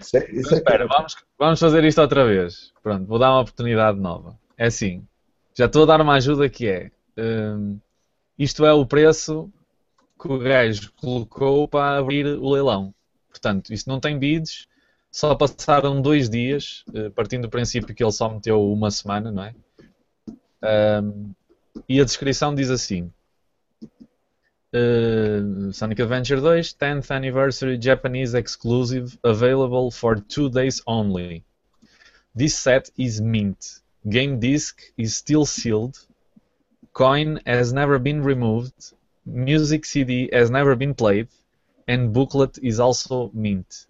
[0.00, 2.72] isso é, isso é espera, vamos, vamos fazer isto outra vez.
[2.82, 4.38] Pronto, vou dar uma oportunidade nova.
[4.56, 5.04] É assim,
[5.56, 6.90] já estou a dar uma ajuda que é.
[7.18, 7.78] Hum,
[8.38, 9.50] isto é o preço
[10.22, 12.94] que o gajo colocou para abrir o leilão.
[13.28, 14.68] Portanto, isto não tem bids,
[15.10, 19.42] só passaram dois dias, eh, partindo do princípio que ele só meteu uma semana, não
[19.42, 19.54] é?
[21.02, 21.34] Um,
[21.88, 23.10] e a descrição diz assim:
[24.72, 31.44] uh, Sonic Adventure 2 10th Anniversary Japanese Exclusive Available for two days only.
[32.34, 33.82] This set is mint.
[34.08, 35.98] Game disc is still sealed.
[36.92, 38.94] Coin has never been removed.
[39.24, 41.28] Music CD has never been played.
[41.88, 43.86] And booklet is also mint.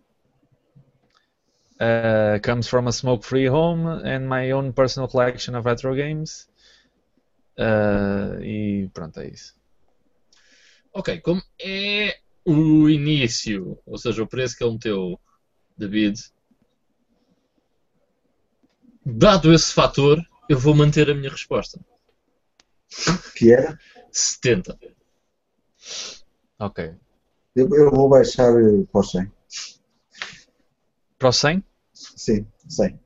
[1.78, 6.48] Uh, comes from a smoke-free home and my own personal collection of retro games.
[7.58, 9.54] Uh, e pronto, é isso.
[10.94, 15.20] Ok, como é o início, ou seja, o preço que ele meteu,
[15.76, 16.20] David,
[19.04, 21.80] dado esse fator, eu vou manter a minha resposta.
[23.34, 23.78] Que era?
[24.10, 24.78] 70.
[26.58, 26.94] Ok.
[27.54, 28.52] Eu, eu vou baixar
[28.90, 29.32] para o 100.
[31.18, 31.64] Para o 100?
[31.92, 32.98] Sim, 100.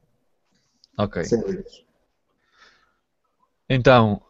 [0.99, 1.25] Ok.
[1.25, 1.85] 100 libras.
[3.69, 4.23] Então,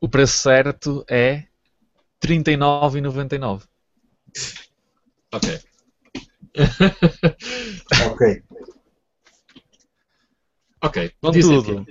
[0.00, 1.46] o preço certo é
[2.20, 3.66] 39,99.
[5.34, 5.48] Ok.
[8.10, 8.42] ok.
[10.82, 11.12] Ok.
[11.22, 11.86] Contudo,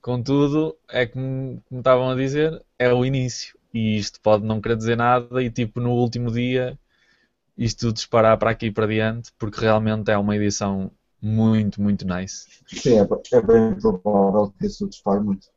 [0.00, 3.55] contudo, é como me estavam a dizer, é o início.
[3.72, 6.78] E isto pode não querer dizer nada e tipo no último dia
[7.56, 10.90] isto disparar para aqui e para diante, porque realmente é uma edição
[11.20, 12.46] muito, muito nice.
[12.66, 15.48] Sim, é, é bem provável que isso dispare muito.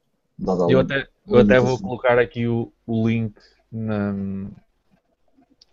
[0.70, 3.36] Eu até, eu até vou colocar aqui o, o link
[3.70, 4.14] na,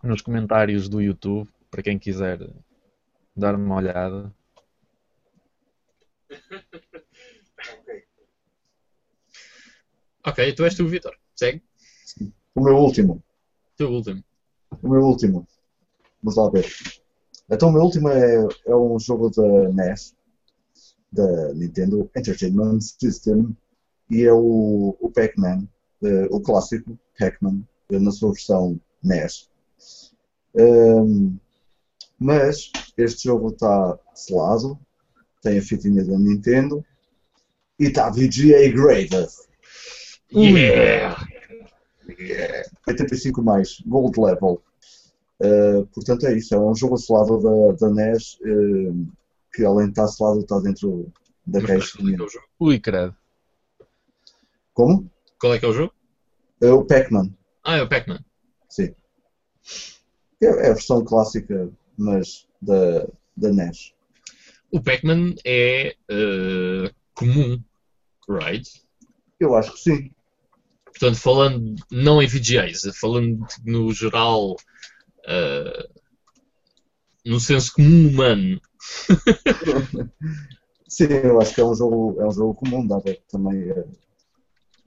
[0.03, 2.41] nos comentários do YouTube para quem quiser
[3.37, 4.35] dar uma olhada.
[10.25, 11.17] Ok, tu és tu, Vitor.
[11.37, 11.63] Segue.
[12.57, 13.23] O meu último.
[13.77, 14.25] Tu último.
[14.83, 15.47] O meu último.
[16.23, 16.67] Vamos lá ver.
[17.51, 20.17] Então o meu último é, é um jogo da NES,
[21.13, 23.55] da Nintendo Entertainment System,
[24.11, 25.69] e é o, o Pac-Man,
[26.03, 29.51] eh, o clássico Pac-Man, eh, na sua versão NES.
[30.57, 31.37] Ehm,
[32.19, 34.79] mas este jogo está selado,
[35.43, 36.85] tem a fitinha da Nintendo
[37.79, 39.29] e está VGA graded.
[40.33, 41.36] Yeah!
[42.87, 44.63] 85 mais, Gold Level.
[45.39, 49.07] Uh, portanto é isso, é um jogo selado da, da NES uh,
[49.53, 51.13] que além de estar selado está dentro
[51.47, 52.47] da Mas qual é que é o jogo?
[52.59, 53.15] Ui, credo.
[54.73, 55.11] Como?
[55.39, 55.93] Qual é que é o jogo?
[56.61, 58.21] É o Pac-Man, Ah, é o Pac-Man.
[58.71, 58.95] sim.
[60.43, 63.07] É, é a versão clássica, mas da,
[63.37, 63.93] da NES.
[64.71, 67.63] O Pac-Man é eh, comum,
[68.29, 68.69] right?
[69.39, 70.11] Eu acho que sim.
[70.99, 74.57] Portanto, falando não em VGAs, falando no geral,
[75.27, 75.89] eh,
[77.25, 78.61] no senso comum humano,
[80.89, 83.85] Sim, eu acho que é um jogo, é um jogo comum, dado também eh,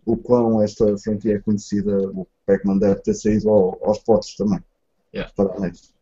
[0.05, 4.64] o quão esta franquia é conhecida, o Pac-Man deve ter saído ao- aos potes também.
[5.14, 5.32] Yeah.
[5.36, 5.93] Para a NES.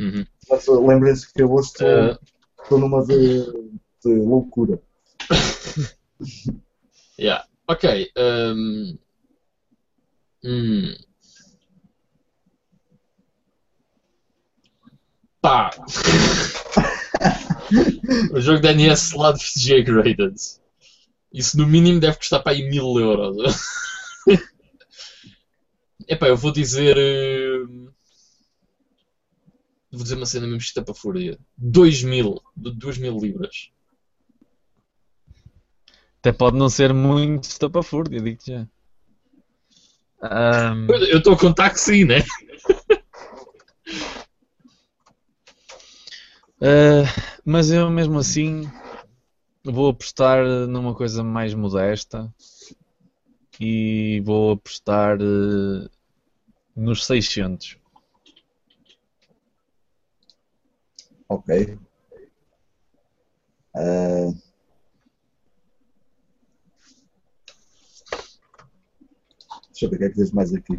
[0.00, 0.26] Uhum.
[0.48, 2.18] Mas uh, lembrem-se que eu hoje estou, Eh,
[2.62, 3.44] estou numa de,
[4.04, 4.80] de loucura.
[7.18, 7.44] Yeah.
[7.68, 8.10] Ok.
[8.16, 8.98] Um...
[10.44, 10.94] Hum.
[15.40, 15.70] Pá.
[18.32, 20.34] o jogo da NES lá de VGA Graded.
[21.32, 23.36] Isso no mínimo deve custar para aí mil euros.
[26.08, 26.96] Epá, eu vou dizer.
[27.68, 27.88] hum,
[29.92, 31.38] Vou dizer uma cena mesmo chita para fúria.
[31.56, 32.40] 2 mil.
[32.56, 33.70] 2 mil libras.
[36.20, 38.66] Até pode não ser muito estapafúrdio, eu digo-te já.
[40.22, 42.22] Ahm, Eu estou a contar que sim, né?
[46.60, 47.02] ah,
[47.44, 48.62] mas eu mesmo assim
[49.64, 52.32] vou apostar numa coisa mais modesta
[53.60, 55.88] e vou apostar eh,
[56.76, 57.78] nos 600.
[61.28, 61.48] Ok.
[63.74, 64.32] Ah,
[69.82, 70.78] deixa eu ver o que é que diz mais aqui.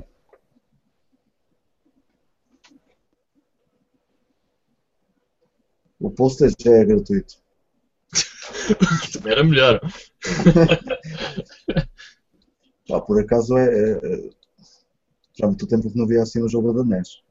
[6.00, 7.34] O postage é gratuito.
[9.14, 9.80] Também era melhor.
[12.88, 14.30] Pá, por acaso é, é- é-
[15.38, 17.22] Já há muito tempo que não via assim um jogo da NES.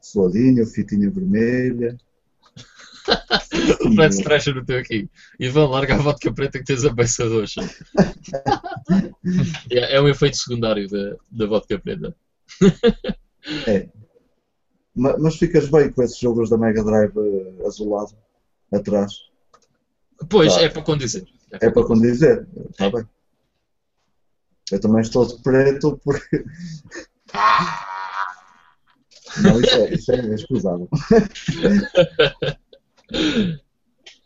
[0.00, 1.98] Soladinho, fitinha vermelha.
[3.84, 5.08] O Fred Thrasher no teu aqui.
[5.38, 7.60] Ivan, larga a vodka preta que tens a beça doce.
[9.70, 12.14] é, é um efeito secundário da, da vodka preta.
[14.94, 18.12] Ma- Mas ficas bem com esses jogos da Mega Drive eh, azulado
[18.72, 19.12] atrás.
[20.28, 20.62] Pois, Tá.
[20.62, 21.24] é para condizer.
[21.52, 22.46] É para condizer.
[22.70, 23.06] Está bem.
[24.72, 26.44] Eu também estou de preto porque.
[29.42, 30.22] Não, isso é, isso é.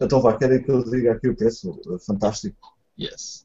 [0.00, 1.78] então vá, querem que eu diga aqui o preço?
[2.06, 2.76] Fantástico.
[2.98, 3.44] Yes.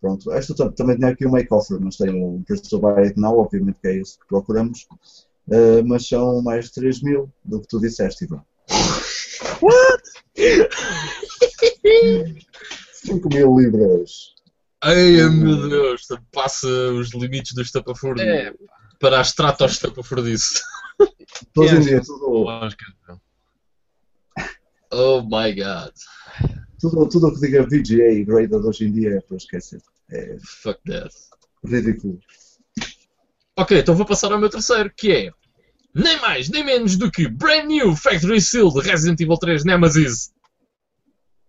[0.00, 3.38] Pronto, esta tam- também tinha aqui um make-offer, mas tem um preço buy it now,
[3.38, 4.86] obviamente que é esse que procuramos.
[5.48, 8.42] Uh, mas são mais de 3 mil do que tu disseste, Ivan.
[9.60, 10.02] What?
[12.92, 14.32] 5 mil libras.
[14.82, 15.30] Ai, Hum.
[15.44, 18.52] meu Deus, passa os limites do estapafúrdio É.
[18.98, 20.60] para a estratos estapafúrdice.
[21.56, 22.06] Hoje em É, dia, sim.
[22.12, 22.48] tudo,
[24.92, 25.92] Oh my god.
[26.78, 29.80] tudo, tudo o que diga VGA graded hoje em dia é para esquecer.
[30.10, 31.14] É Fuck that.
[31.64, 32.18] ridículo.
[33.56, 35.30] Ok, então vou passar ao meu terceiro, que é
[35.94, 40.32] nem mais nem menos do que Brand New Factory Seal de Resident Evil 3 Nemesis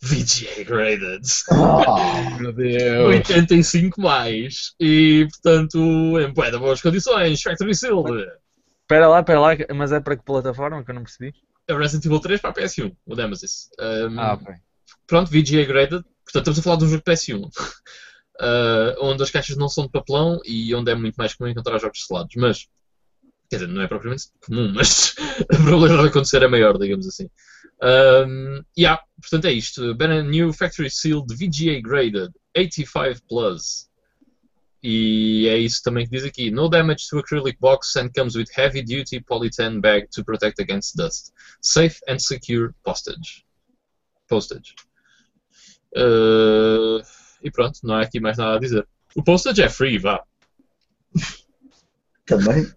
[0.01, 1.25] VGA Graded.
[1.49, 3.07] Ah, Meu Deus.
[3.07, 4.73] 85 mais.
[4.79, 5.77] E portanto,
[6.19, 8.03] em boas condições, Factory Seal.
[8.81, 11.33] Espera lá, espera lá, mas é para que plataforma que eu não percebi?
[11.67, 13.69] É Resident Evil 3 para a PS1, o Nemesis.
[13.79, 14.53] Um, Ah, ok.
[15.07, 16.03] Pronto, VGA Graded.
[16.23, 17.49] Portanto, estamos a falar de um jogo de PS1.
[18.41, 21.77] Uh, onde as caixas não são de papelão e onde é muito mais comum encontrar
[21.77, 22.33] jogos selados.
[22.35, 22.67] Mas,
[23.47, 27.29] quer dizer, não é propriamente comum, mas a probabilidade de acontecer é maior, digamos assim.
[27.83, 29.93] Um, yeah, portanto é isto.
[29.93, 33.87] Brand New Factory Sealed VGA Graded 85 Plus.
[34.83, 36.51] E é isso também que diz aqui.
[36.51, 40.97] No damage to acrylic box and comes with heavy duty polyethylene bag to protect against
[40.97, 41.31] dust.
[41.61, 43.45] Safe and secure postage.
[44.27, 44.75] Postage.
[45.95, 47.01] Uh,
[47.41, 48.85] e pronto, não há aqui mais nada a dizer.
[49.15, 50.21] O postage é free, vá.
[52.25, 52.69] Também.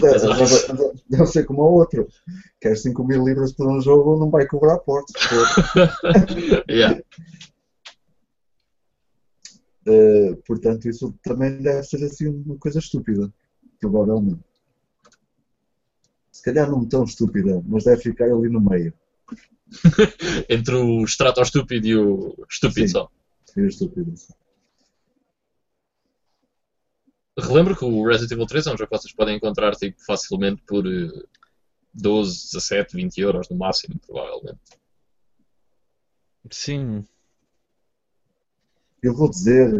[0.00, 2.06] Deve, deve ser como o outro.
[2.60, 5.14] Quer 5 mil libras por um jogo, não vai cobrar portos.
[6.70, 7.02] yeah.
[9.86, 13.32] Uh, portanto, isso também deve ser assim uma coisa estúpida,
[13.80, 14.44] provavelmente.
[16.30, 18.92] Se calhar não tão estúpida, mas deve ficar ali no meio.
[20.48, 22.92] Entre o extrato estúpido e o estúpido Sim.
[22.92, 23.10] só.
[23.56, 24.14] Estúpido.
[27.38, 30.62] Relembro que o Resident Evil 3 é um jogo que vocês podem encontrar tipo, facilmente
[30.66, 31.10] por eh,
[31.94, 34.60] 12, 17, 20 euros no máximo, provavelmente.
[36.50, 37.04] Sim.
[39.02, 39.72] Eu vou dizer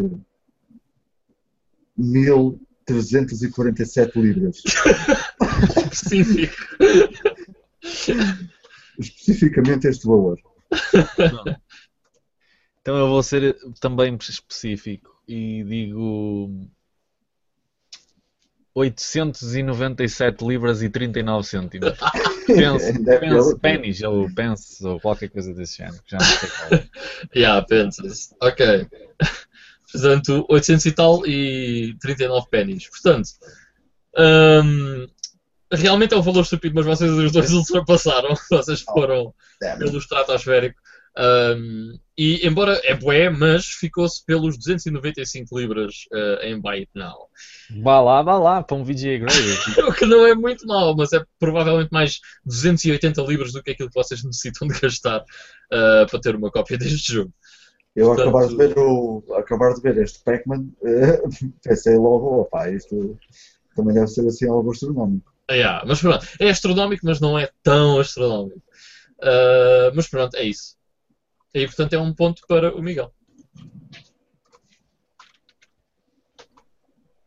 [1.96, 4.62] 1347 libras.
[5.92, 6.56] Específico.
[8.98, 10.38] Especificamente este valor.
[12.80, 16.48] Então eu vou ser também específico e digo
[18.74, 21.92] 897 libras e 39 cêntimos.
[22.46, 23.58] Penso, Ainda é penso pior.
[23.60, 26.02] pennies ou pence ou qualquer coisa desse género.
[26.02, 26.88] que Já não sei qual é.
[27.38, 28.34] yeah, pensas.
[28.42, 28.86] Ok.
[29.92, 32.88] Portanto, 800 e tal e 39 pennies.
[32.88, 33.28] Portanto,
[34.18, 35.06] hum,
[35.72, 38.34] realmente é um valor estúpido, mas vocês os dois ultrapassaram.
[38.50, 39.34] Vocês foram
[39.78, 40.80] pelo estratosférico.
[41.18, 47.28] Um, e embora é bué, mas ficou-se pelos 295 libras uh, em Buy It Now.
[47.82, 49.26] Vá lá, vá lá, para um VGA.
[49.88, 53.88] O que não é muito mau, mas é provavelmente mais 280 libras do que aquilo
[53.88, 57.32] que vocês necessitam de gastar uh, para ter uma cópia deste jogo.
[57.96, 61.20] Eu Portanto- acabar de ver o, acabar de ver este Pac-Man, eh,
[61.64, 63.18] pensei logo, opá, isto
[63.74, 65.32] também deve ser assim algo astronómico.
[65.48, 68.62] Ah, yeah, mas pronto, é astronómico, mas não é tão astronómico.
[69.18, 70.76] Uh, mas pronto, é isso.
[71.53, 73.12] E portanto é um ponto para o Miguel.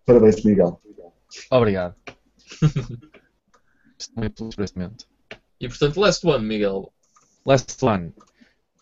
[0.05, 0.81] Parabéns, Miguel.
[1.49, 1.95] Obrigado.
[4.15, 5.07] Muito pelo esclarecimento.
[5.59, 6.93] E portanto, last one, Miguel.
[7.45, 8.13] Last one.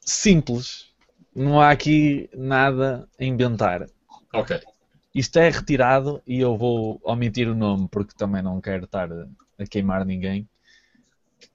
[0.02, 0.92] Simples.
[1.34, 3.88] Não há aqui nada a inventar.
[4.34, 4.60] Ok.
[5.14, 9.28] Isto é retirado e eu vou omitir o nome porque também não quero estar a,
[9.60, 10.50] a queimar ninguém.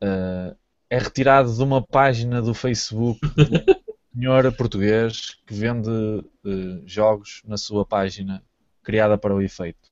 [0.02, 0.56] Uh,
[0.88, 3.74] é retirado de uma página do Facebook de um
[4.14, 8.42] senhor português que vende uh, jogos na sua página
[8.82, 9.90] criada para o efeito.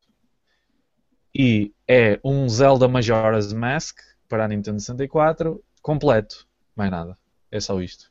[1.34, 6.46] E é um Zelda Majora's Mask para a Nintendo 64 completo.
[6.76, 7.18] Mais nada.
[7.50, 8.10] É só isto.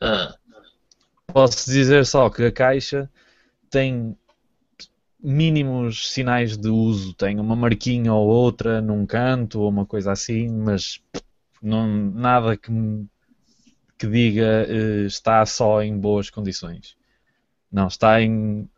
[0.00, 0.36] Ah,
[1.32, 3.08] Posso dizer só que a caixa
[3.70, 4.16] tem
[5.22, 7.12] mínimos sinais de uso.
[7.12, 11.02] Tem uma marquinha ou outra num canto ou uma coisa assim, mas
[11.62, 12.70] não, nada que,
[13.98, 16.96] que diga eh, está só em boas condições.
[17.72, 18.68] Não, está em.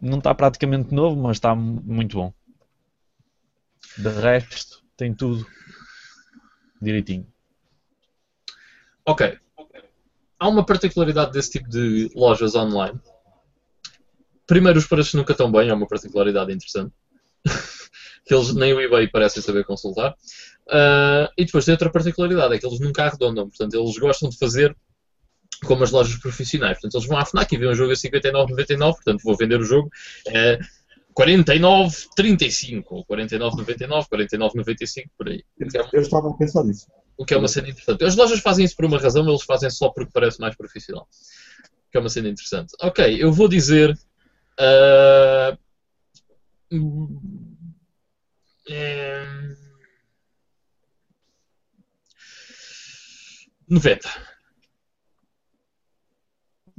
[0.00, 2.32] Não está praticamente novo, mas está mu- muito bom.
[3.96, 5.46] De resto, tem tudo
[6.80, 7.26] direitinho.
[9.04, 9.38] ok.
[10.38, 12.98] Há uma particularidade desse tipo de lojas online.
[14.46, 16.92] Primeiro, os preços nunca estão bem, é uma particularidade interessante.
[18.30, 20.14] que eles nem o eBay parecem saber consultar.
[20.70, 23.48] Ah, e depois tem outra particularidade, é que eles nunca arredondam.
[23.48, 24.76] Portanto, eles gostam de fazer
[25.64, 26.74] como as lojas profissionais.
[26.74, 29.64] Portanto, eles vão à FNAC e vêem um jogo a 59,99, portanto, vou vender o
[29.64, 29.90] jogo
[30.28, 30.58] a
[31.20, 35.42] 49,35 ou 49,99, 49,95, por aí.
[35.58, 36.86] Que é Eu estava a pensar nisso.
[37.18, 38.04] o que é uma cena interessante.
[38.04, 41.08] As lojas fazem isso por uma razão, eles fazem só porque parece mais profissional.
[41.88, 42.74] O que é uma cena interessante.
[42.80, 43.98] Ok, eu vou dizer.
[44.56, 45.58] ah,
[48.70, 49.56] hum,
[53.68, 54.08] em, 90.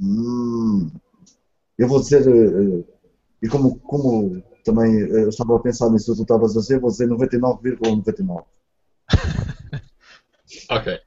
[0.00, 0.90] Hum,
[1.78, 2.84] eu vou dizer, eh, eh,
[3.42, 6.80] e como, como também eh, eu estava a pensar nisso que tu estavas a dizer,
[6.80, 8.44] vou dizer 99,99.
[10.70, 11.00] Ok.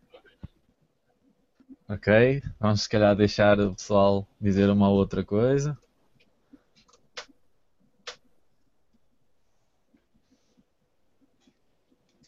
[1.88, 5.78] Ok, vamos se calhar deixar o pessoal dizer uma outra coisa.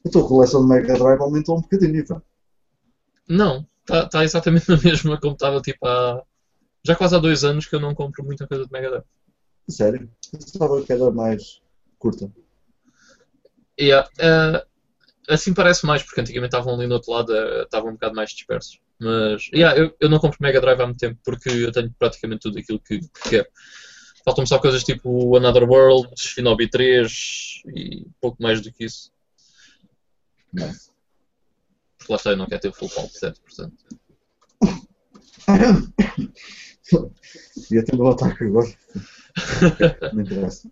[0.08, 2.22] A tua coleção de Mega Drive aumentou um bocadinho, Ivan.
[3.28, 6.24] Não, está tá exatamente na mesma como estava tipo há.
[6.86, 9.06] Já quase há dois anos que eu não compro muita coisa de Mega Drive.
[9.68, 10.10] Sério?
[10.34, 11.62] Estava que era mais
[12.00, 12.32] curta.
[13.78, 14.66] Yeah, eh,
[15.28, 18.30] assim parece mais, porque antigamente estavam ali no outro lado, eh, estavam um bocado mais
[18.30, 18.80] dispersos.
[18.98, 22.44] Mas yeah, eu, eu não compro Mega Drive há muito tempo porque eu tenho praticamente
[22.44, 23.48] tudo aquilo que, que quero.
[24.24, 29.12] Faltam-me só coisas tipo Another World, Shinobi 3 e pouco mais do que isso.
[30.54, 30.92] Nice.
[31.98, 33.74] Porque lá está, eu não quero ter full pulp 7%.
[37.72, 38.68] Ia ter um ataque agora.
[40.14, 40.70] Não interessa.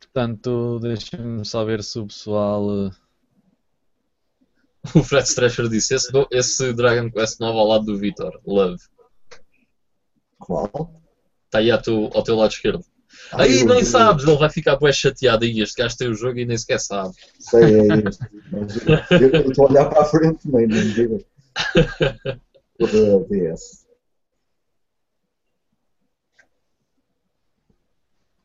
[0.00, 2.86] Portanto, deixem-me só ver se o pessoal.
[2.86, 2.90] eh,
[4.96, 8.82] O Fred Stresher disse: esse, esse Dragon Quest novo ao lado do Vitor, Love.
[10.38, 11.02] Qual?
[11.44, 12.82] Está aí ao teu, ao teu lado esquerdo.
[13.32, 15.60] Aí eu- nem eu- sabes, ele vai ficar bué chateado aí.
[15.60, 17.14] Este gajo tem o jogo e nem sequer sabe.
[17.38, 18.24] Sei, é este.
[18.50, 18.76] Mas
[19.20, 21.22] eu estou a olhar para a frente, nem nem me digas.
[22.78, 23.86] O DS.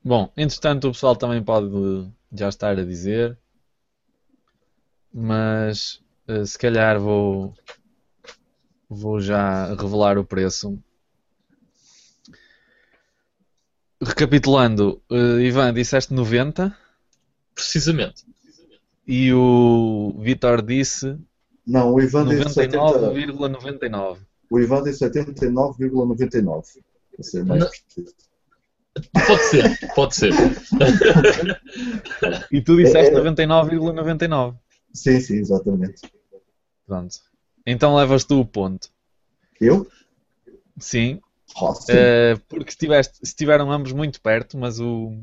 [0.04, 3.38] Bom, entretanto, o pessoal também pode já estar a dizer,
[5.14, 7.54] mas eh, se calhar vou,
[8.90, 10.80] vou já revelar o preço.
[14.02, 16.76] Recapitulando, eh, Ivan, disseste 90
[17.54, 18.24] Precisamente.
[19.08, 21.18] e o Vitor disse
[21.68, 24.18] Não, o Ivan disse 70 99,99.
[24.50, 26.64] O Ivan disse 79,99.
[27.16, 27.70] Para ser mais Não.
[27.70, 28.16] preciso.
[29.14, 30.34] Pode ser, pode ser.
[32.52, 33.22] E tu disseste É, é.
[33.24, 34.56] 99,99.
[34.94, 36.02] Sim, sim, exatamente.
[36.86, 37.16] Pronto.
[37.66, 38.90] Então levas tu o ponto.
[39.62, 39.88] Eu?
[40.80, 41.22] Sim,
[41.90, 45.14] Eh, porque estiveste, estiveram ambos muito perto, mas o,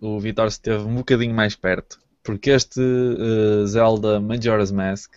[0.00, 2.00] o Vitor esteve um bocadinho mais perto.
[2.22, 5.10] Porque este eh, Zelda Majora's Mask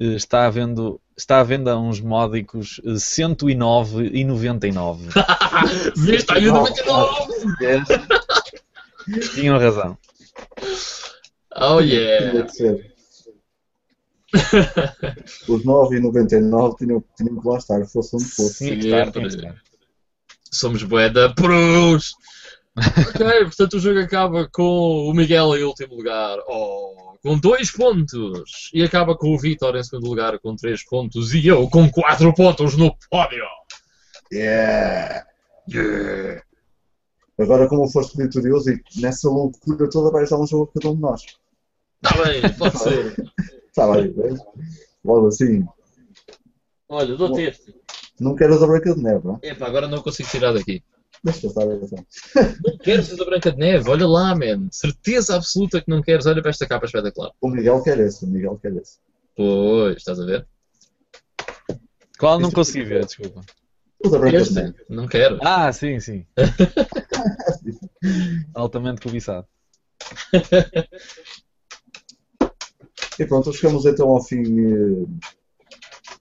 [0.00, 5.08] eh, está, à vendo, está à venda a uns módicos eh, 109,99.
[5.96, 6.32] Viste?
[6.32, 7.34] Aí o 99!
[9.34, 9.98] Tinham razão.
[11.56, 12.46] Oh yeah!
[15.48, 18.68] Os 9,99 tinham, tinham que lá estar, fosse onde fosse.
[18.68, 19.62] Que estar, estar.
[20.50, 22.14] Somos bué da pros!
[22.76, 28.70] ok, portanto o jogo acaba com o Miguel em último lugar, oh, com dois pontos.
[28.72, 32.32] E acaba com o Vitor em segundo lugar com três pontos e eu com quatro
[32.34, 33.44] pontos no pódio.
[34.32, 35.26] Yeah!
[35.70, 36.42] Yeah.
[37.38, 40.96] Agora, como foste vitorioso e nessa loucura toda, vais dar um jogo a cada um
[40.96, 41.22] de nós.
[42.02, 43.14] Tá bem, pode ser.
[43.86, 44.40] Vês?
[45.04, 45.66] Logo assim.
[46.88, 47.74] Olha, dou-te este.
[48.20, 49.38] Não queres a Branca de Neve, não?
[49.42, 49.48] é?
[49.48, 50.82] Epá, agora não consigo tirar daqui.
[51.22, 51.66] Deixa eu estar.
[51.66, 53.90] Não queres a Branca de Neve?
[53.90, 54.68] Olha lá, man.
[54.70, 56.26] Certeza absoluta que não queres.
[56.26, 57.32] Olha para esta capa espetacular.
[57.40, 58.98] O Miguel quer esse, o Miguel quer esse.
[59.36, 60.46] Pois, estás a ver?
[62.18, 63.40] Qual não consegui ver, desculpa.
[64.10, 64.54] Da Branca de?
[64.54, 64.74] Neve.
[64.88, 65.38] Não quero.
[65.42, 66.26] Ah, sim, sim.
[68.54, 69.46] Altamente cobiçado.
[73.18, 74.42] E pronto, chegamos então ao fim.
[74.42, 75.06] eh,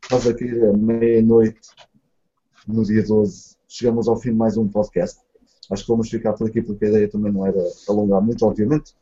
[0.09, 1.59] Quase aqui a meia-noite,
[2.67, 5.19] no dia 12, chegamos ao fim de mais um podcast.
[5.69, 8.95] Acho que vamos ficar por aqui porque a ideia também não era alongar muito, obviamente.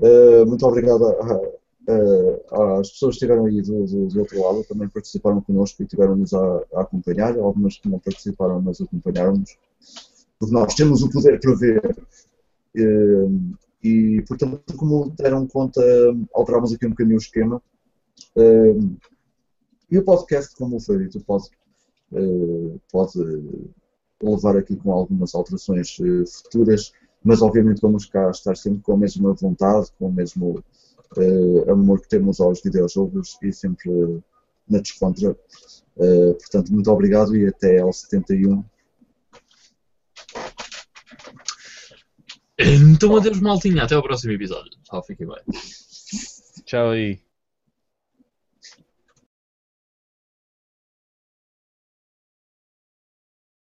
[0.00, 1.04] Eh, muito obrigado
[2.78, 6.32] às pessoas que estiveram aí do, do- do outro lado, também participaram connosco e estiveram-nos
[6.34, 7.38] a, a acompanhar.
[7.38, 9.56] Algumas que não participaram, mas acompanharam-nos.
[10.38, 11.96] Porque nós temos o poder para ver.
[12.76, 13.28] Eh,
[13.82, 15.80] e, portanto, como deram conta,
[16.34, 17.62] alterámos aqui um bocadinho o esquema.
[18.36, 18.76] Eh,
[19.90, 21.48] e o podcast, como foi dito, pode,
[22.12, 23.18] eh, pode
[24.22, 26.92] levar aqui com algumas alterações eh, futuras,
[27.22, 30.62] mas obviamente vamos cá estar sempre com a mesma vontade, com o mesmo
[31.16, 34.18] eh, amor que temos aos videojogos e sempre eh,
[34.68, 35.36] na descontra.
[35.98, 38.62] Eh, portanto, muito obrigado e até ao 71.
[42.60, 44.72] Então adeus maltinha, até ao próximo episódio.
[44.82, 45.36] Tchau, fiquem bem.
[46.64, 47.20] Tchau aí.